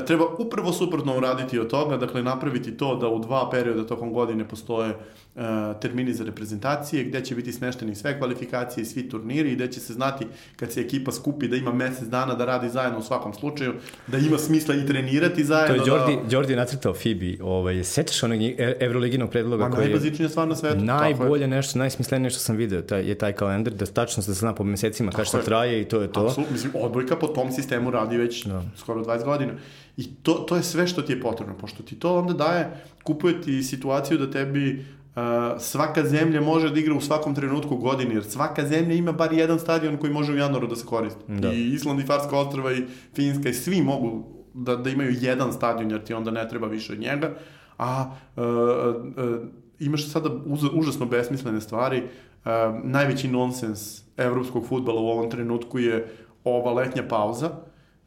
[0.00, 4.48] treba upravo suprotno uraditi od toga, dakle napraviti to da u dva perioda tokom godine
[4.48, 4.90] postoje
[5.34, 5.42] uh,
[5.80, 9.80] termini za reprezentacije, gde će biti smešteni sve kvalifikacije i svi turniri i gde će
[9.80, 10.26] se znati
[10.56, 13.72] kad se ekipa skupi da ima mesec dana da radi zajedno u svakom slučaju,
[14.06, 15.84] da ima smisla i trenirati zajedno.
[15.84, 16.36] To je Jordi, da...
[16.36, 19.88] Jordi nacrtao Fibi, ovaj, sećaš onog e, evroliginog predloga koji je...
[19.88, 20.84] najbazičnija stvar na svetu.
[20.84, 24.64] Najbolje nešto, najsmislenije što sam video, taj, je taj kalendar, da tačno se zna po
[24.64, 26.26] mesecima kada šta traje i to je to.
[26.26, 28.62] Absolut, mislim, odbojka po tom sistemu radi već da.
[28.76, 29.52] skoro 20 godina.
[29.96, 33.42] I to, to je sve što ti je potrebno, pošto ti to onda daje, kupuje
[33.42, 34.84] ti situaciju da tebi
[35.58, 39.58] svaka zemlja može da igra u svakom trenutku godine, jer svaka zemlja ima bar jedan
[39.58, 41.20] stadion koji može u januaru da se koristi.
[41.28, 41.52] Da.
[41.52, 42.82] I Island i Farska ostrava i
[43.14, 44.24] Finska i svi mogu
[44.54, 47.34] da, da imaju jedan stadion, jer ti onda ne treba više od njega.
[47.78, 52.02] A uh, uh, imaš sada uz, užasno besmislene stvari.
[52.02, 52.50] Uh,
[52.84, 56.08] najveći nonsens evropskog futbala u ovom trenutku je
[56.44, 57.50] ova letnja pauza,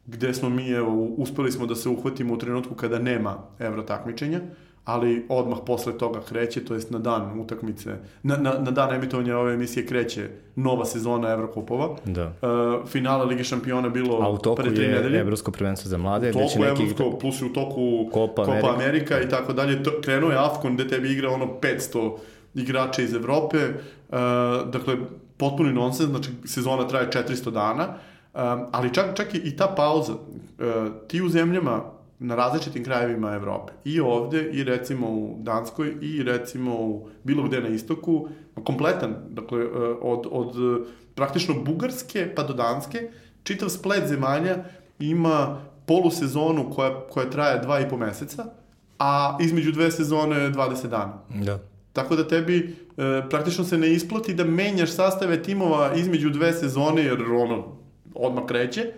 [0.08, 4.40] gde smo mi, evo, uspeli smo da se uhvatimo u trenutku kada nema evro takmičenja.
[4.84, 9.38] Ali odmah posle toga kreće, to jest na dan utakmice, na, na, na dan emitovanja
[9.38, 11.96] ove emisije kreće nova sezona Evrokupova.
[12.04, 12.24] Da.
[12.26, 15.20] Uh, finale Lige šampiona bilo A u toku pre tri je nedelje.
[15.20, 16.30] Evropsko prvenstvo za mlade.
[16.30, 16.82] U toku neki...
[16.82, 18.74] Evropsko, plus u toku Copa, Copa Amerika.
[18.74, 19.82] Amerika i tako dalje.
[19.82, 22.16] To, krenuo je Afkon gde tebi igra ono 500
[22.54, 23.58] igrača iz Evrope.
[23.58, 24.16] Uh,
[24.70, 24.96] dakle,
[25.36, 27.94] potpuni nonsens, znači sezona traje 400 dana.
[28.38, 30.18] Um, ali čak, čak i ta pauza, uh,
[31.08, 33.72] ti u zemljama na različitim krajevima Evrope.
[33.84, 38.28] I ovde, i recimo u Danskoj, i recimo u bilo gde na istoku,
[38.64, 39.66] kompletan, dakle, e,
[40.02, 40.54] od, od
[41.14, 43.10] praktično Bugarske pa do Danske,
[43.42, 44.56] čitav splet zemalja
[44.98, 48.44] ima polusezonu koja, koja traje dva i po meseca,
[48.98, 51.18] a između dve sezone 20 dana.
[51.34, 51.58] Da.
[51.92, 57.02] Tako da tebi e, praktično se ne isplati da menjaš sastave timova između dve sezone,
[57.02, 57.78] jer ono
[58.14, 58.92] odmah kreće,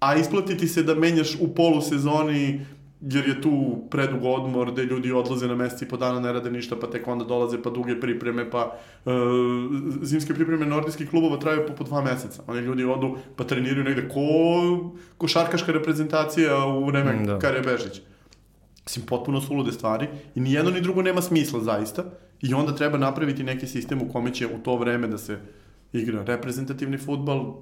[0.00, 2.60] a isplatiti se da menjaš u polusezoni
[3.10, 6.76] jer je tu predug odmor gde ljudi odlaze na meseci po dana, ne rade ništa,
[6.80, 9.12] pa tek onda dolaze, pa duge pripreme, pa uh,
[10.02, 12.42] zimske pripreme nordijskih klubova traju po, po dva meseca.
[12.46, 17.38] Oni ljudi odu, pa treniraju negde ko košarkaška reprezentacija u vreme mm, da.
[17.38, 18.00] Kare Bežić.
[18.84, 22.04] Mislim, potpuno su ulude stvari i ni jedno ni drugo nema smisla zaista
[22.40, 25.38] i onda treba napraviti neki sistem u kome će u to vreme da se
[25.92, 27.54] igra reprezentativni futbal,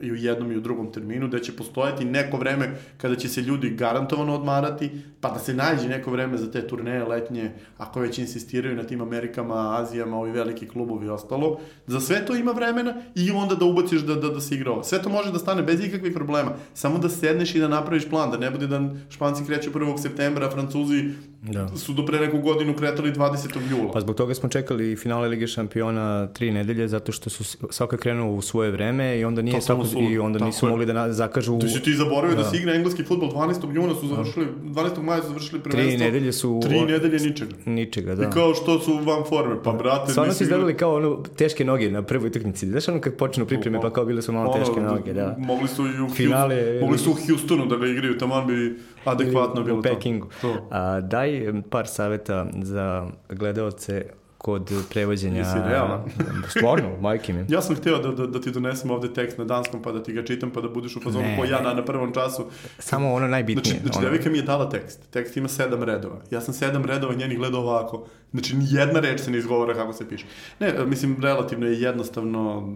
[0.00, 3.40] i u jednom i u drugom terminu, da će postojati neko vreme kada će se
[3.40, 4.90] ljudi garantovano odmarati,
[5.20, 9.00] pa da se nađe neko vreme za te turneje letnje, ako već insistiraju na tim
[9.00, 11.60] Amerikama, Azijama, ovi veliki klubovi i ostalo.
[11.86, 14.82] Za sve to ima vremena i onda da ubaciš da, da, da se igra ovo.
[14.82, 16.52] Sve to može da stane bez ikakvih problema.
[16.74, 19.98] Samo da sedneš i da napraviš plan, da ne bude da Španci kreću 1.
[19.98, 21.04] septembra, a Francuzi
[21.42, 21.68] da.
[21.76, 23.70] su do pre neku godinu kretali 20.
[23.70, 23.92] jula.
[23.92, 28.34] Pa zbog toga smo čekali finale Lige šampiona tri nedelje, zato što su svaka krenuo
[28.34, 31.58] u svoje vreme i onda nije svako, i onda nisu mogli da zakažu...
[31.58, 33.74] Ti si ti zaboravio da, da se igra engleski futbol 12.
[33.74, 35.02] juna su završili, 12.
[35.02, 35.96] maja su završili prvenstvo.
[35.98, 36.60] Tri nedelje su...
[36.62, 37.54] Tri nedelje ničega.
[37.64, 38.22] Ničega, da.
[38.22, 40.12] I kao što su van forme, pa brate...
[40.12, 42.66] Stvarno su izgledali kao ono, teške noge na prvoj utakmici.
[42.66, 45.36] Znaš ono kad počnu pripreme, pa kao bile su malo teške noge, da.
[45.38, 49.62] Mogli su i u, Finale, mogli su u Houstonu da ga igraju, tamo bi adekvatno
[49.62, 49.88] bilo to.
[49.90, 50.28] U Pekingu.
[50.40, 50.68] To.
[50.70, 54.06] A, daj par saveta za gledaoce
[54.46, 55.38] kod prevođenja...
[55.38, 56.04] Jesi realno?
[56.56, 57.44] Stvarno, majke mi.
[57.48, 60.12] Ja sam hteo da, da, da ti donesem ovde tekst na danskom pa da ti
[60.12, 62.46] ga čitam pa da budeš u fazonu ko ja na, na prvom času.
[62.78, 63.64] Samo ono najbitnije.
[63.64, 64.10] Znači, znači ono...
[64.10, 65.10] devika mi je dala tekst.
[65.10, 66.20] Tekst ima sedam redova.
[66.30, 68.06] Ja sam sedam redova njenih gledao ovako.
[68.30, 70.26] Znači, ni jedna reč se ne izgovara kako se piše.
[70.60, 72.72] Ne, mislim, relativno je jednostavno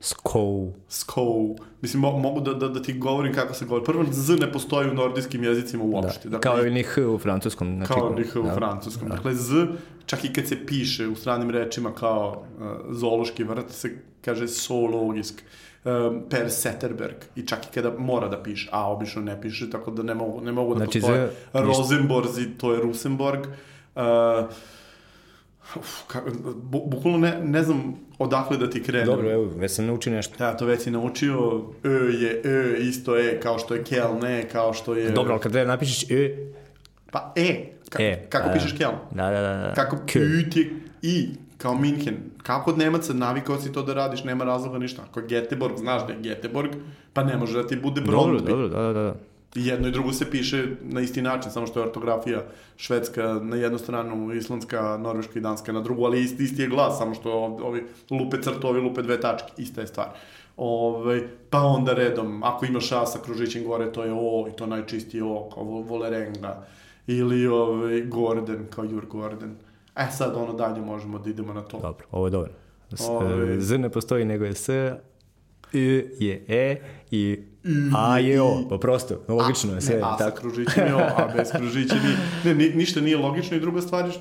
[0.00, 0.72] Skou.
[0.88, 1.56] Skou.
[1.80, 3.84] Mislim, mo mogu da, da, da ti govorim kako se govori.
[3.84, 6.28] Prvo, Z ne postoji u nordijskim jezicima uopšte.
[6.28, 6.38] Da.
[6.38, 7.76] Dakle, kao i ni H u francuskom.
[7.76, 8.54] Znači, kao ni H u da.
[8.54, 9.08] francuskom.
[9.08, 9.14] Da.
[9.14, 9.66] Dakle, Z,
[10.06, 15.42] čak i kad se piše u stranim rečima kao uh, zoološki vrt, se kaže zoologijsk.
[15.84, 19.90] Um, per Setterberg i čak i kada mora da piše, a obično ne piše, tako
[19.90, 21.30] da ne mogu, ne mogu da znači, postoje.
[21.52, 23.46] Rosenborzi, to je Rusenborg.
[23.96, 24.02] Uh,
[25.76, 26.22] Uf, ka,
[26.54, 29.06] bu, bukvalno ne, ne znam odakle da ti krenem.
[29.06, 30.44] Dobro, evo, već sam naučio nešto.
[30.44, 31.62] Ja, to već si naučio.
[31.84, 35.10] E je E, isto E, kao što je Kel, ne, kao što je...
[35.10, 36.36] Dobro, ali kad treba napišeš E...
[37.10, 38.90] Pa E, ka, e kako da, pišeš Kel?
[39.10, 39.56] Da, da, da.
[39.56, 39.72] da.
[39.74, 40.12] Kako K.
[40.50, 42.16] Ti I, kao Minhen.
[42.42, 45.02] Kako od Nemaca navikao si to da radiš, nema razloga ništa.
[45.10, 46.70] Ako je Geteborg, znaš da je Geteborg,
[47.12, 48.46] pa ne može da ti bude Brondby.
[48.46, 49.14] Dobro, dobro, da, da, da.
[49.54, 52.42] I jedno i drugo se piše na isti način, samo što je ortografija
[52.76, 56.98] švedska na jednu stranu, islandska, norveška i danska na drugu, ali isti, isti je glas,
[56.98, 57.32] samo što
[57.62, 60.08] ovi lupe crto, ovi lupe dve tačke, ista je stvar.
[60.56, 64.56] Ove, ovaj, pa onda redom, ako imaš A sa kružićem gore, to je O i
[64.56, 66.66] to najčistije O, kao Volerenga.
[67.06, 69.56] Ili ovaj, Gordon, kao Jur Gordon.
[69.96, 71.78] E sad ono dalje možemo da idemo na to.
[71.78, 72.52] Dobro, ovo je dobro.
[73.08, 73.34] Ove...
[73.34, 73.60] Ovaj.
[73.60, 74.68] Z ne postoji nego je S,
[75.72, 76.80] I je E
[77.10, 77.38] i
[77.96, 79.96] A je O, pa prosto, logično je sve.
[79.96, 82.16] Ne, A sa kružićem je O, a bez kružića nije.
[82.44, 84.12] Ne, ni, ništa nije logično i druga stvar je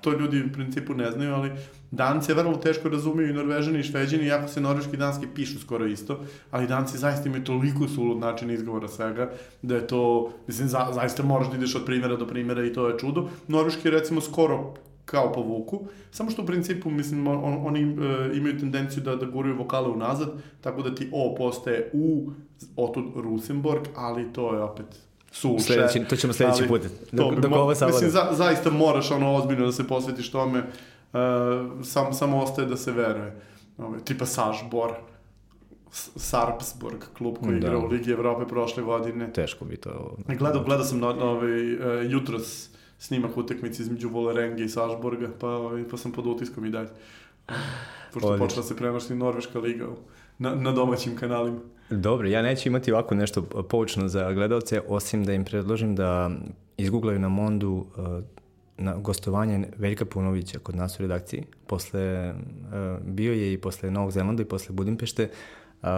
[0.00, 1.50] to ljudi u principu ne znaju, ali
[1.90, 5.58] Danci je vrlo teško razumiju i Norvežani i Šveđani, iako se norveški i danski pišu
[5.60, 6.20] skoro isto,
[6.50, 9.30] ali Danci zaista imaju toliko sulud način izgovora svega,
[9.62, 12.88] da je to, mislim, za, zaista moraš da ideš od primjera do primjera i to
[12.88, 13.28] je čudo.
[13.48, 14.74] Norveški je recimo skoro
[15.10, 19.26] kao po vuku, samo što u principu, mislim, on, oni e, imaju tendenciju da, da
[19.26, 20.28] guraju vokale unazad,
[20.60, 22.30] tako da ti O postaje U,
[22.76, 24.86] otud Rusenborg, ali to je opet
[25.30, 25.64] suše.
[25.64, 26.82] Sljedeći, to ćemo sljedeći put.
[27.12, 30.58] Dok, dok ovo Mislim, za, zaista moraš ono ozbiljno da se posvetiš tome.
[30.58, 31.18] Uh,
[31.84, 33.40] sam, samo ostaje da se veruje.
[33.78, 34.94] Ove, tipa Sažbor.
[36.16, 37.66] Sarpsborg, klub koji da.
[37.66, 39.32] igra u Ligi Evrope prošle godine.
[39.32, 40.16] Teško bi to...
[40.38, 41.80] Gledao, gledao sam na, na ovaj, uh,
[42.12, 46.88] jutros snimak utekmice između Volerenge i Sažborga, pa, ovaj, pa sam pod utiskom i dalje.
[48.12, 48.46] Pošto Odlično.
[48.46, 49.86] počela se prenošiti Norveška liga
[50.38, 51.60] na, na domaćim kanalima.
[51.90, 56.30] Dobro, ja neću imati ovako nešto poučno za gledalce, osim da im predložim da
[56.76, 58.06] izgooglaju na Mondu uh,
[58.78, 61.44] na gostovanje Veljka Punovića kod nas u redakciji.
[61.66, 65.28] Posle, uh, bio je i posle Novog Zelanda i posle Budimpešte.
[65.82, 65.88] Uh,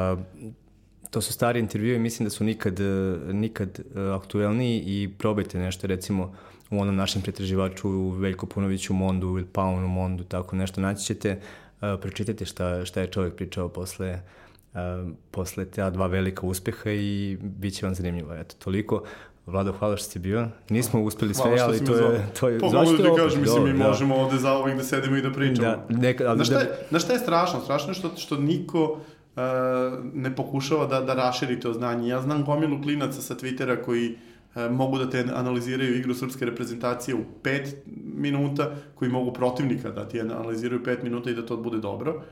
[1.10, 2.80] to su stari intervjue i mislim da su nikad,
[3.32, 3.80] nikad
[4.16, 6.34] aktuelniji i probajte nešto recimo
[6.70, 11.04] u onom našem pretraživaču Veljko Punović u Mondu ili Paun u Mondu, tako nešto naći
[11.04, 11.40] ćete,
[11.80, 14.20] pročitajte šta, šta je čovjek pričao posle
[15.30, 18.34] posle ta dva velika uspeha i bit će vam zanimljivo.
[18.34, 19.02] Eto, toliko.
[19.46, 20.48] Vlado, hvala što si bio.
[20.68, 22.26] Nismo uspeli sve, ali to je...
[22.40, 23.88] To je pa mogu da ti kažem, mislim, mi da.
[23.88, 25.68] možemo ovde za ovih da sedimo i da pričamo.
[25.68, 27.60] Da, neka, ali, na, šta je, na šta je strašno?
[27.60, 29.42] Strašno je što, što niko uh,
[30.14, 32.08] ne pokušava da, da raširi to znanje.
[32.08, 34.18] Ja znam gomilu klinaca sa Twittera koji uh,
[34.70, 37.76] mogu da te analiziraju igru srpske reprezentacije u pet
[38.14, 42.22] minuta, koji mogu protivnika da ti analiziraju pet minuta i da to bude dobro.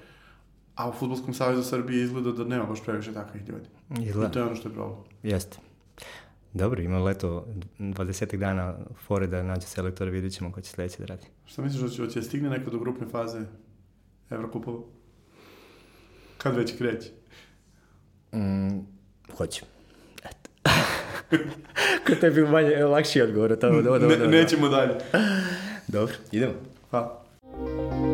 [0.74, 3.68] A u Futbolskom savjezu Srbije izgleda da nema baš previše takvih ljudi.
[4.08, 4.28] Izgleda.
[4.28, 4.98] I to je ono što je problem.
[5.22, 5.58] Jeste.
[6.54, 7.46] Dobro, ima leto
[7.78, 8.74] 20 dana
[9.06, 11.26] fore da nađe selektora, vidit ćemo ko će sledeće da radi.
[11.46, 13.40] Šta misliš, da će, da će stigne neko do grupne faze
[14.30, 14.78] Evrokupova?
[16.38, 17.10] Kad već kreće?
[18.32, 18.78] Mm,
[19.36, 19.64] hoće.
[20.24, 20.50] Eto.
[22.06, 23.56] Ko te bi manje, e, lakši odgovor.
[23.56, 24.94] Tamo, ne, nećemo dalje.
[25.88, 26.54] Dobro, idemo.
[26.90, 28.07] Hvala.